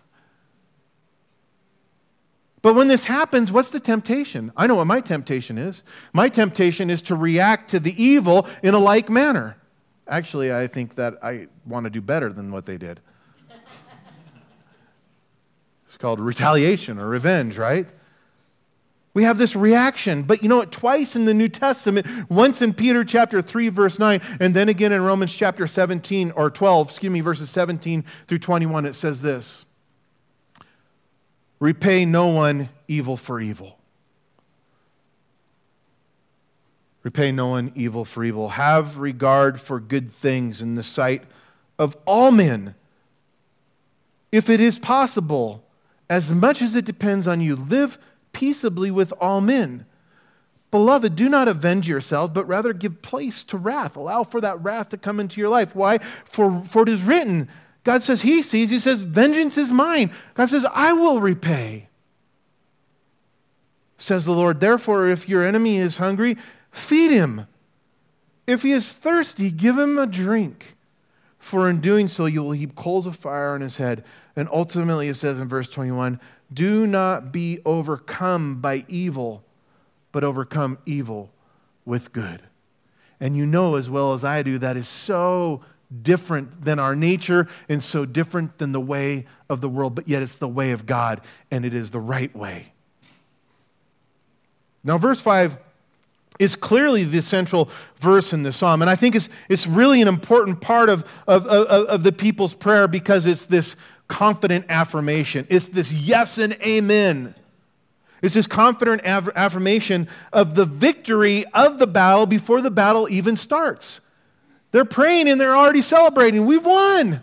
[2.62, 4.50] but when this happens, what's the temptation?
[4.56, 5.84] I know what my temptation is.
[6.12, 9.58] My temptation is to react to the evil in a like manner.
[10.08, 12.98] Actually, I think that I want to do better than what they did.
[15.86, 17.88] it's called retaliation or revenge, right?
[19.14, 20.22] We have this reaction.
[20.22, 20.70] But you know what?
[20.70, 24.92] Twice in the New Testament, once in Peter chapter 3, verse 9, and then again
[24.92, 29.64] in Romans chapter 17 or 12, excuse me, verses 17 through 21, it says this
[31.60, 33.78] Repay no one evil for evil.
[37.02, 38.50] Repay no one evil for evil.
[38.50, 41.22] Have regard for good things in the sight
[41.78, 42.74] of all men.
[44.30, 45.64] If it is possible,
[46.10, 47.98] as much as it depends on you, live
[48.38, 49.84] peaceably with all men.
[50.70, 53.96] Beloved, do not avenge yourselves, but rather give place to wrath.
[53.96, 55.74] Allow for that wrath to come into your life.
[55.74, 55.98] Why?
[56.24, 57.48] For, for it is written,
[57.82, 60.12] God says He sees, He says, Vengeance is mine.
[60.34, 61.88] God says, I will repay.
[63.96, 66.36] Says the Lord, therefore, if your enemy is hungry,
[66.70, 67.48] feed him.
[68.46, 70.76] If he is thirsty, give him a drink.
[71.40, 74.04] For in doing so, you will heap coals of fire on his head.
[74.36, 76.20] And ultimately, it says in verse 21
[76.52, 79.42] do not be overcome by evil,
[80.12, 81.30] but overcome evil
[81.84, 82.42] with good.
[83.20, 85.62] And you know as well as I do that is so
[86.02, 90.22] different than our nature and so different than the way of the world, but yet
[90.22, 91.20] it's the way of God
[91.50, 92.72] and it is the right way.
[94.84, 95.58] Now, verse 5
[96.38, 97.68] is clearly the central
[97.98, 98.80] verse in the psalm.
[98.80, 102.54] And I think it's, it's really an important part of, of, of, of the people's
[102.54, 103.74] prayer because it's this
[104.08, 105.46] confident affirmation.
[105.48, 107.34] It's this yes and amen.
[108.20, 114.00] It's this confident affirmation of the victory of the battle before the battle even starts.
[114.72, 116.46] They're praying and they're already celebrating.
[116.46, 117.22] We've won.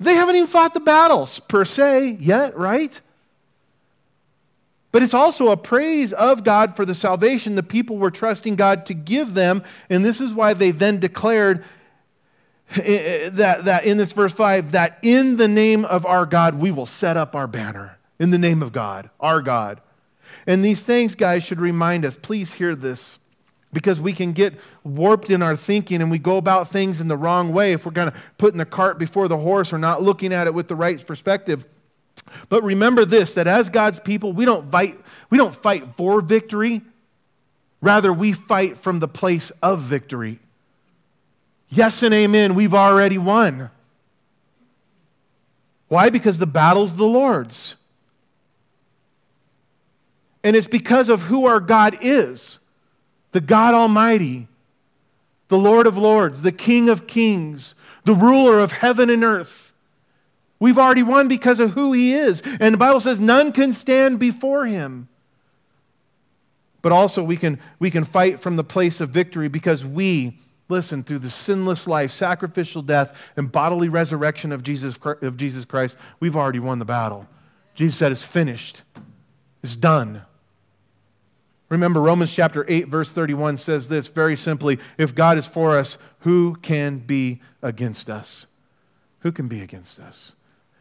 [0.00, 3.00] They haven't even fought the battles per se yet, right?
[4.92, 8.86] But it's also a praise of God for the salvation the people were trusting God
[8.86, 9.62] to give them.
[9.88, 11.64] And this is why they then declared
[12.74, 16.86] that, that in this verse 5 that in the name of our God we will
[16.86, 17.98] set up our banner.
[18.18, 19.80] In the name of God, our God.
[20.46, 23.18] And these things, guys, should remind us please hear this
[23.72, 24.54] because we can get
[24.84, 27.92] warped in our thinking and we go about things in the wrong way if we're
[27.92, 30.74] kind of putting the cart before the horse or not looking at it with the
[30.74, 31.66] right perspective.
[32.48, 34.98] But remember this that as God's people, we don't fight,
[35.30, 36.82] we don't fight for victory.
[37.82, 40.40] Rather, we fight from the place of victory.
[41.68, 43.70] Yes and amen, we've already won.
[45.88, 46.10] Why?
[46.10, 47.76] Because the battle's the Lord's.
[50.42, 52.60] And it's because of who our God is
[53.32, 54.48] the God Almighty,
[55.48, 59.74] the Lord of Lords, the King of Kings, the ruler of heaven and earth.
[60.58, 62.42] We've already won because of who he is.
[62.60, 65.08] And the Bible says none can stand before him.
[66.80, 70.38] But also, we can, we can fight from the place of victory because we,
[70.68, 75.96] listen, through the sinless life, sacrificial death, and bodily resurrection of Jesus, of Jesus Christ,
[76.20, 77.28] we've already won the battle.
[77.74, 78.82] Jesus said, It's finished,
[79.62, 80.22] it's done.
[81.68, 85.98] Remember, Romans chapter 8, verse 31 says this very simply If God is for us,
[86.20, 88.46] who can be against us?
[89.20, 90.36] Who can be against us?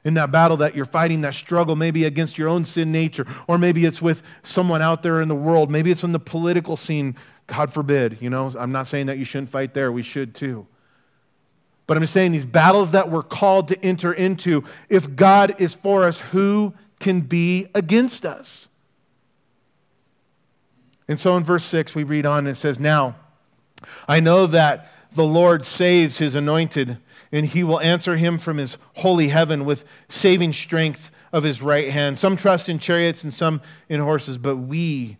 [0.06, 3.58] in that battle that you're fighting, that struggle, maybe against your own sin nature, or
[3.58, 7.16] maybe it's with someone out there in the world, maybe it's in the political scene,
[7.48, 8.18] God forbid.
[8.22, 10.68] You know, I'm not saying that you shouldn't fight there, we should too.
[11.88, 15.74] But I'm just saying these battles that we're called to enter into, if God is
[15.74, 18.70] for us, who can be against us?
[21.08, 23.16] And so in verse 6, we read on and it says, Now,
[24.08, 26.98] I know that the Lord saves his anointed
[27.32, 31.89] and he will answer him from his holy heaven with saving strength of his right
[31.91, 32.18] hand.
[32.18, 35.18] Some trust in chariots and some in horses, but we,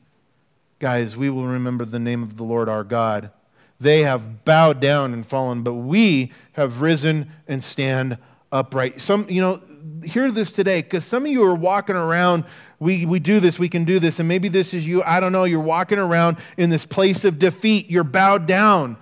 [0.80, 3.32] guys, we will remember the name of the Lord our God.
[3.80, 8.18] They have bowed down and fallen, but we have risen and stand
[8.52, 9.02] upright.
[9.02, 9.62] Some, you know,
[10.04, 12.46] hear this today because some of you are walking around.
[12.80, 15.04] We, we do this, we can do this, and maybe this is you.
[15.04, 15.44] I don't know.
[15.44, 17.90] You're walking around in this place of defeat.
[17.90, 18.98] You're bowed down.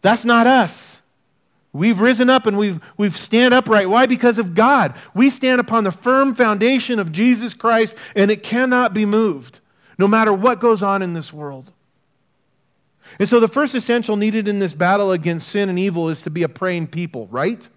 [0.00, 1.01] That's not us.
[1.72, 3.88] We've risen up and we've, we've stand upright.
[3.88, 4.06] Why?
[4.06, 4.94] Because of God.
[5.14, 9.60] We stand upon the firm foundation of Jesus Christ and it cannot be moved,
[9.98, 11.70] no matter what goes on in this world.
[13.18, 16.30] And so the first essential needed in this battle against sin and evil is to
[16.30, 17.68] be a praying people, right?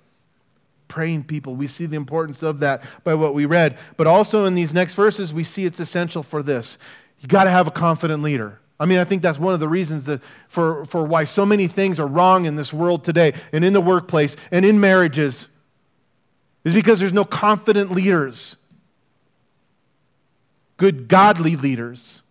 [0.88, 1.56] Praying people.
[1.56, 3.78] We see the importance of that by what we read.
[3.98, 6.78] But also in these next verses, we see it's essential for this.
[7.20, 8.60] You got to have a confident leader.
[8.80, 11.68] I mean, I think that's one of the reasons that for, for why so many
[11.68, 15.48] things are wrong in this world today and in the workplace and in marriages
[16.66, 18.58] is because there's no confident leaders,
[20.78, 22.22] good, godly leaders.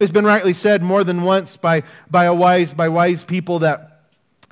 [0.00, 4.02] It's been rightly said more than once by, by, a wise, by wise people that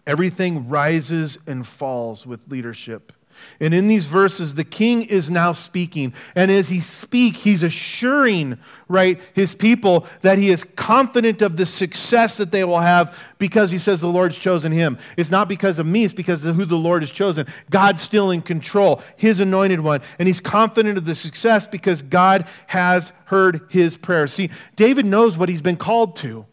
[0.06, 3.12] everything rises and falls with leadership.
[3.60, 6.12] And in these verses, the king is now speaking.
[6.34, 11.66] And as he speaks, he's assuring, right, his people that he is confident of the
[11.66, 14.98] success that they will have because he says the Lord's chosen him.
[15.16, 17.46] It's not because of me, it's because of who the Lord has chosen.
[17.70, 20.00] God's still in control, his anointed one.
[20.18, 24.26] And he's confident of the success because God has heard his prayer.
[24.26, 26.46] See, David knows what he's been called to.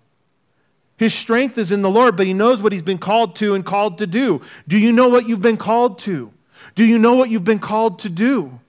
[1.00, 3.66] His strength is in the Lord, but he knows what he's been called to and
[3.66, 4.42] called to do.
[4.68, 6.34] Do you know what you've been called to?
[6.76, 8.60] Do you know what you've been called to do?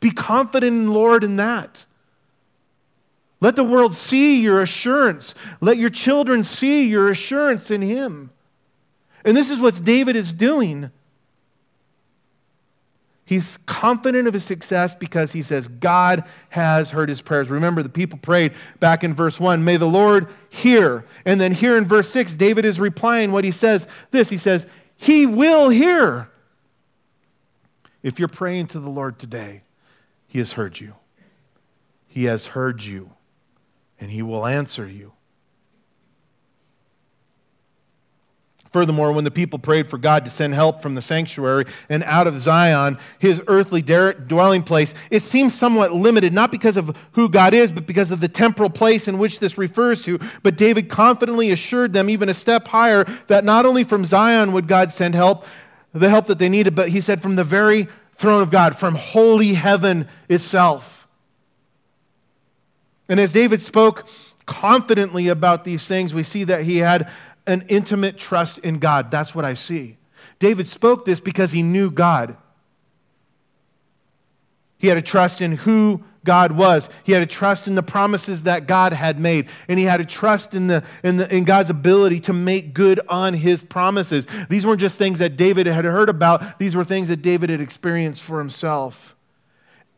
[0.00, 1.84] Be confident in Lord in that.
[3.40, 5.34] Let the world see your assurance.
[5.60, 8.30] Let your children see your assurance in Him.
[9.24, 10.90] And this is what David is doing.
[13.28, 17.50] He's confident of his success because he says, God has heard his prayers.
[17.50, 21.04] Remember, the people prayed back in verse 1, May the Lord hear.
[21.26, 24.66] And then here in verse 6, David is replying what he says this He says,
[24.96, 26.30] He will hear.
[28.02, 29.62] If you're praying to the Lord today,
[30.26, 30.94] He has heard you.
[32.06, 33.10] He has heard you,
[34.00, 35.12] and He will answer you.
[38.72, 42.26] Furthermore, when the people prayed for God to send help from the sanctuary and out
[42.26, 47.54] of Zion, his earthly dwelling place, it seems somewhat limited, not because of who God
[47.54, 50.20] is, but because of the temporal place in which this refers to.
[50.42, 54.68] But David confidently assured them, even a step higher, that not only from Zion would
[54.68, 55.46] God send help,
[55.92, 58.94] the help that they needed, but he said from the very throne of God, from
[58.94, 61.08] holy heaven itself.
[63.08, 64.06] And as David spoke
[64.44, 67.10] confidently about these things, we see that he had
[67.46, 69.10] an intimate trust in God.
[69.10, 69.96] That's what I see.
[70.38, 72.36] David spoke this because he knew God.
[74.76, 76.90] He had a trust in who God was.
[77.04, 79.48] He had a trust in the promises that God had made.
[79.66, 83.00] And he had a trust in, the, in, the, in God's ability to make good
[83.08, 84.26] on his promises.
[84.50, 87.62] These weren't just things that David had heard about, these were things that David had
[87.62, 89.16] experienced for himself.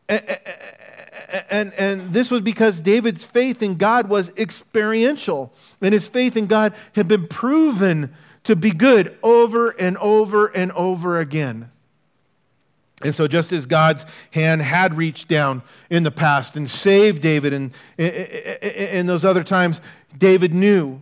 [0.07, 0.39] And,
[1.49, 6.47] and, and this was because David's faith in God was experiential, and his faith in
[6.47, 8.15] God had been proven
[8.45, 11.71] to be good over and over and over again.
[13.05, 17.53] And so, just as God's hand had reached down in the past and saved David,
[17.53, 19.81] and in those other times,
[20.17, 21.01] David knew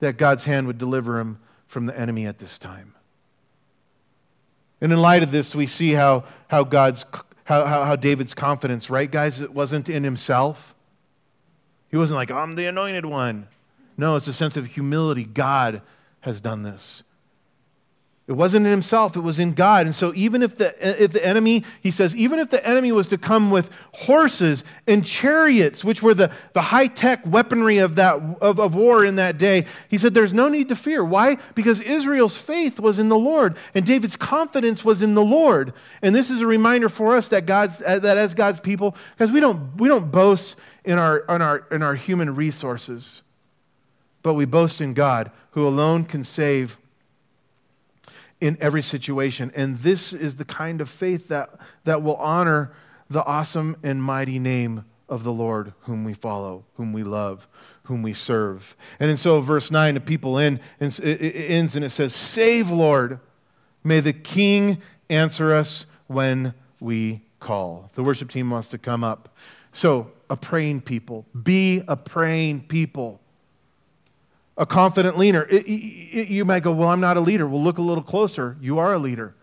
[0.00, 2.94] that God's hand would deliver him from the enemy at this time.
[4.80, 7.04] And in light of this, we see how, how God's
[7.50, 9.40] how, how, how David's confidence, right, guys?
[9.40, 10.72] It wasn't in himself.
[11.90, 13.48] He wasn't like, I'm the anointed one.
[13.96, 15.24] No, it's a sense of humility.
[15.24, 15.82] God
[16.20, 17.02] has done this.
[18.30, 19.86] It wasn't in himself, it was in God.
[19.86, 23.08] And so, even if the, if the enemy, he says, even if the enemy was
[23.08, 28.14] to come with horses and chariots, which were the, the high tech weaponry of, that,
[28.40, 31.04] of, of war in that day, he said, there's no need to fear.
[31.04, 31.38] Why?
[31.56, 35.72] Because Israel's faith was in the Lord, and David's confidence was in the Lord.
[36.00, 39.40] And this is a reminder for us that, God's, that as God's people, because we
[39.40, 40.54] don't, we don't boast
[40.84, 43.22] in our, in, our, in our human resources,
[44.22, 46.78] but we boast in God, who alone can save
[48.40, 49.52] in every situation.
[49.54, 51.50] And this is the kind of faith that,
[51.84, 52.72] that will honor
[53.08, 57.48] the awesome and mighty name of the Lord, whom we follow, whom we love,
[57.84, 58.76] whom we serve.
[59.00, 63.20] And, so, verse 9, the people end, and it ends and it says, Save, Lord.
[63.82, 67.90] May the King answer us when we call.
[67.94, 69.34] The worship team wants to come up.
[69.72, 71.26] So, a praying people.
[71.42, 73.19] Be a praying people
[74.60, 75.48] a confident leader.
[75.50, 77.48] It, it, you might go, Well, I'm not a leader.
[77.48, 78.56] Well, look a little closer.
[78.60, 79.34] You are a leader.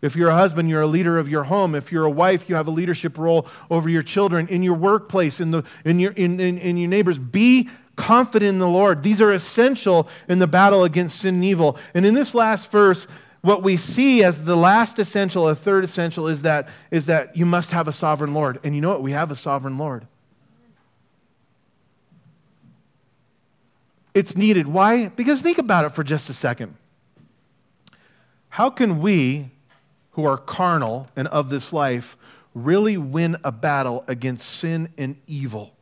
[0.00, 1.74] If you're a husband, you're a leader of your home.
[1.74, 5.40] If you're a wife, you have a leadership role over your children, in your workplace,
[5.40, 7.18] in, the, in, your, in, in, in your neighbors.
[7.18, 9.02] Be confident in the Lord.
[9.02, 11.76] These are essential in the battle against sin and evil.
[11.94, 13.08] And in this last verse,
[13.40, 17.44] what we see as the last essential, a third essential, is that, is that you
[17.44, 18.60] must have a sovereign Lord.
[18.62, 19.02] And you know what?
[19.02, 20.06] We have a sovereign Lord.
[24.18, 24.66] It's needed.
[24.66, 25.08] Why?
[25.10, 26.74] Because think about it for just a second.
[28.48, 29.52] How can we,
[30.12, 32.16] who are carnal and of this life,
[32.52, 35.72] really win a battle against sin and evil?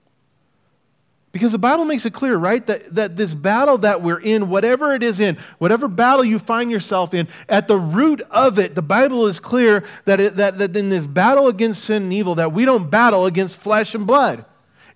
[1.33, 2.67] Because the Bible makes it clear, right?
[2.67, 6.71] That, that this battle that we're in, whatever it is in, whatever battle you find
[6.71, 10.77] yourself in, at the root of it, the Bible is clear that, it, that, that
[10.77, 14.45] in this battle against sin and evil, that we don't battle against flesh and blood.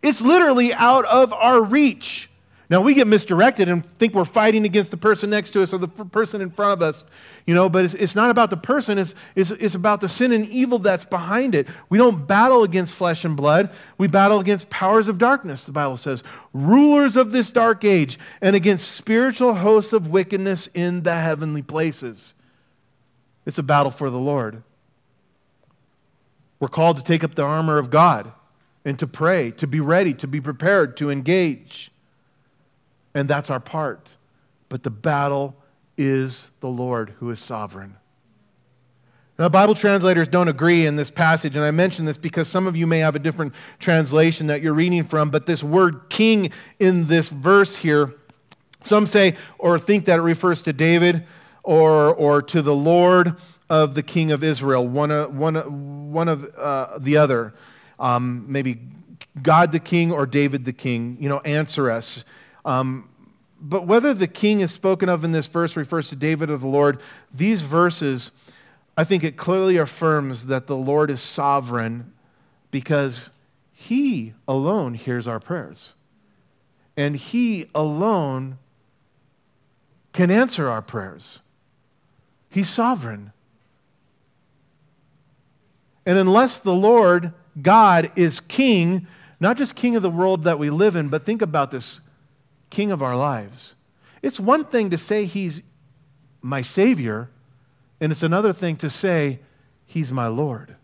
[0.03, 2.30] It's literally out of our reach.
[2.71, 5.79] Now, we get misdirected and think we're fighting against the person next to us or
[5.79, 7.05] the person in front of us,
[7.45, 10.31] you know, but it's, it's not about the person, it's, it's, it's about the sin
[10.31, 11.67] and evil that's behind it.
[11.89, 15.97] We don't battle against flesh and blood, we battle against powers of darkness, the Bible
[15.97, 21.63] says, rulers of this dark age, and against spiritual hosts of wickedness in the heavenly
[21.63, 22.35] places.
[23.47, 24.63] It's a battle for the Lord.
[26.61, 28.31] We're called to take up the armor of God
[28.85, 31.91] and to pray, to be ready, to be prepared, to engage
[33.15, 34.17] and that's our part.
[34.69, 35.57] But the battle
[35.97, 37.97] is the Lord who is sovereign.
[39.39, 42.77] Now, Bible translators don't agree in this passage, and I mention this because some of
[42.77, 47.07] you may have a different translation that you're reading from, but this word king in
[47.07, 48.15] this verse here,
[48.83, 51.27] some say or think that it refers to David
[51.63, 53.37] or, or to the Lord
[53.71, 57.55] of the king of Israel, one, of, one, one of uh, the other.
[57.99, 58.81] Um, maybe
[59.41, 61.17] God the king or David the king.
[61.21, 62.25] You know, answer us.
[62.65, 63.09] Um,
[63.61, 66.67] but whether the king is spoken of in this verse refers to David or the
[66.67, 67.01] Lord,
[67.33, 68.31] these verses,
[68.97, 72.13] I think it clearly affirms that the Lord is sovereign
[72.71, 73.31] because
[73.73, 75.95] he alone hears our prayers.
[76.97, 78.59] And he alone
[80.13, 81.41] can answer our prayers.
[82.49, 83.33] He's sovereign.
[86.05, 89.07] And unless the Lord God is king,
[89.39, 92.01] not just king of the world that we live in, but think about this
[92.71, 93.75] king of our lives.
[94.23, 95.63] It's one thing to say he's
[96.43, 97.31] my Savior,
[98.01, 99.41] and it's another thing to say,
[99.85, 100.77] He's my Lord.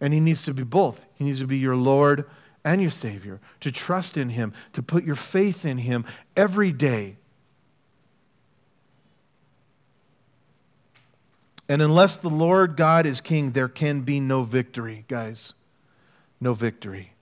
[0.00, 1.04] And He needs to be both.
[1.14, 2.28] He needs to be your Lord
[2.64, 6.04] and your Savior, to trust in Him, to put your faith in Him
[6.36, 7.16] every day.
[11.68, 15.54] And unless the Lord God is king, there can be no victory, guys.
[16.40, 17.12] No victory.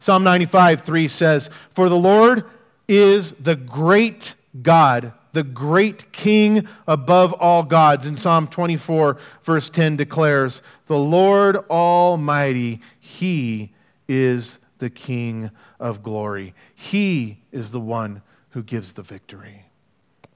[0.00, 2.44] Psalm 95, 3 says, For the Lord
[2.88, 8.06] is the great God, the great king above all gods.
[8.06, 13.72] And Psalm 24, verse 10 declares, The Lord Almighty, He
[14.08, 16.54] is the King of glory.
[16.74, 19.64] He is the one who gives the victory.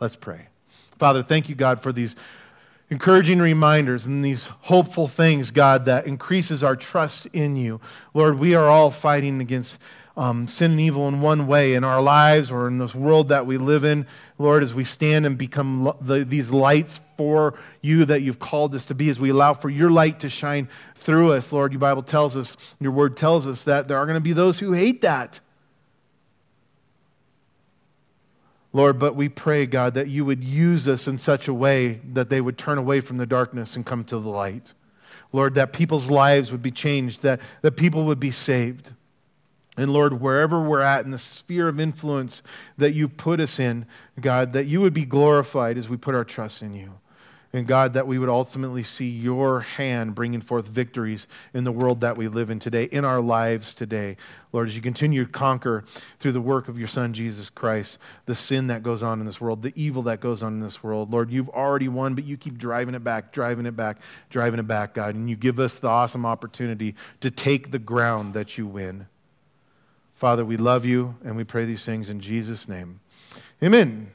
[0.00, 0.48] Let's pray.
[0.98, 2.16] Father, thank you, God, for these
[2.90, 7.80] encouraging reminders and these hopeful things, God, that increases our trust in you.
[8.12, 9.78] Lord, we are all fighting against
[10.16, 13.46] um, sin and evil in one way in our lives or in this world that
[13.46, 14.06] we live in.
[14.38, 18.84] Lord, as we stand and become the, these lights for you that you've called us
[18.86, 22.02] to be, as we allow for your light to shine through us, Lord, your Bible
[22.02, 25.00] tells us, your word tells us that there are going to be those who hate
[25.02, 25.40] that.
[28.72, 32.30] Lord, but we pray, God, that you would use us in such a way that
[32.30, 34.74] they would turn away from the darkness and come to the light.
[35.32, 38.92] Lord, that people's lives would be changed, that, that people would be saved.
[39.76, 42.42] And Lord, wherever we're at in the sphere of influence
[42.76, 43.86] that you put us in,
[44.20, 46.99] God, that you would be glorified as we put our trust in you.
[47.52, 52.00] And God, that we would ultimately see your hand bringing forth victories in the world
[52.00, 54.16] that we live in today, in our lives today.
[54.52, 55.84] Lord, as you continue to conquer
[56.20, 59.40] through the work of your Son, Jesus Christ, the sin that goes on in this
[59.40, 61.10] world, the evil that goes on in this world.
[61.10, 63.98] Lord, you've already won, but you keep driving it back, driving it back,
[64.28, 65.16] driving it back, God.
[65.16, 69.08] And you give us the awesome opportunity to take the ground that you win.
[70.14, 73.00] Father, we love you and we pray these things in Jesus' name.
[73.60, 74.12] Amen.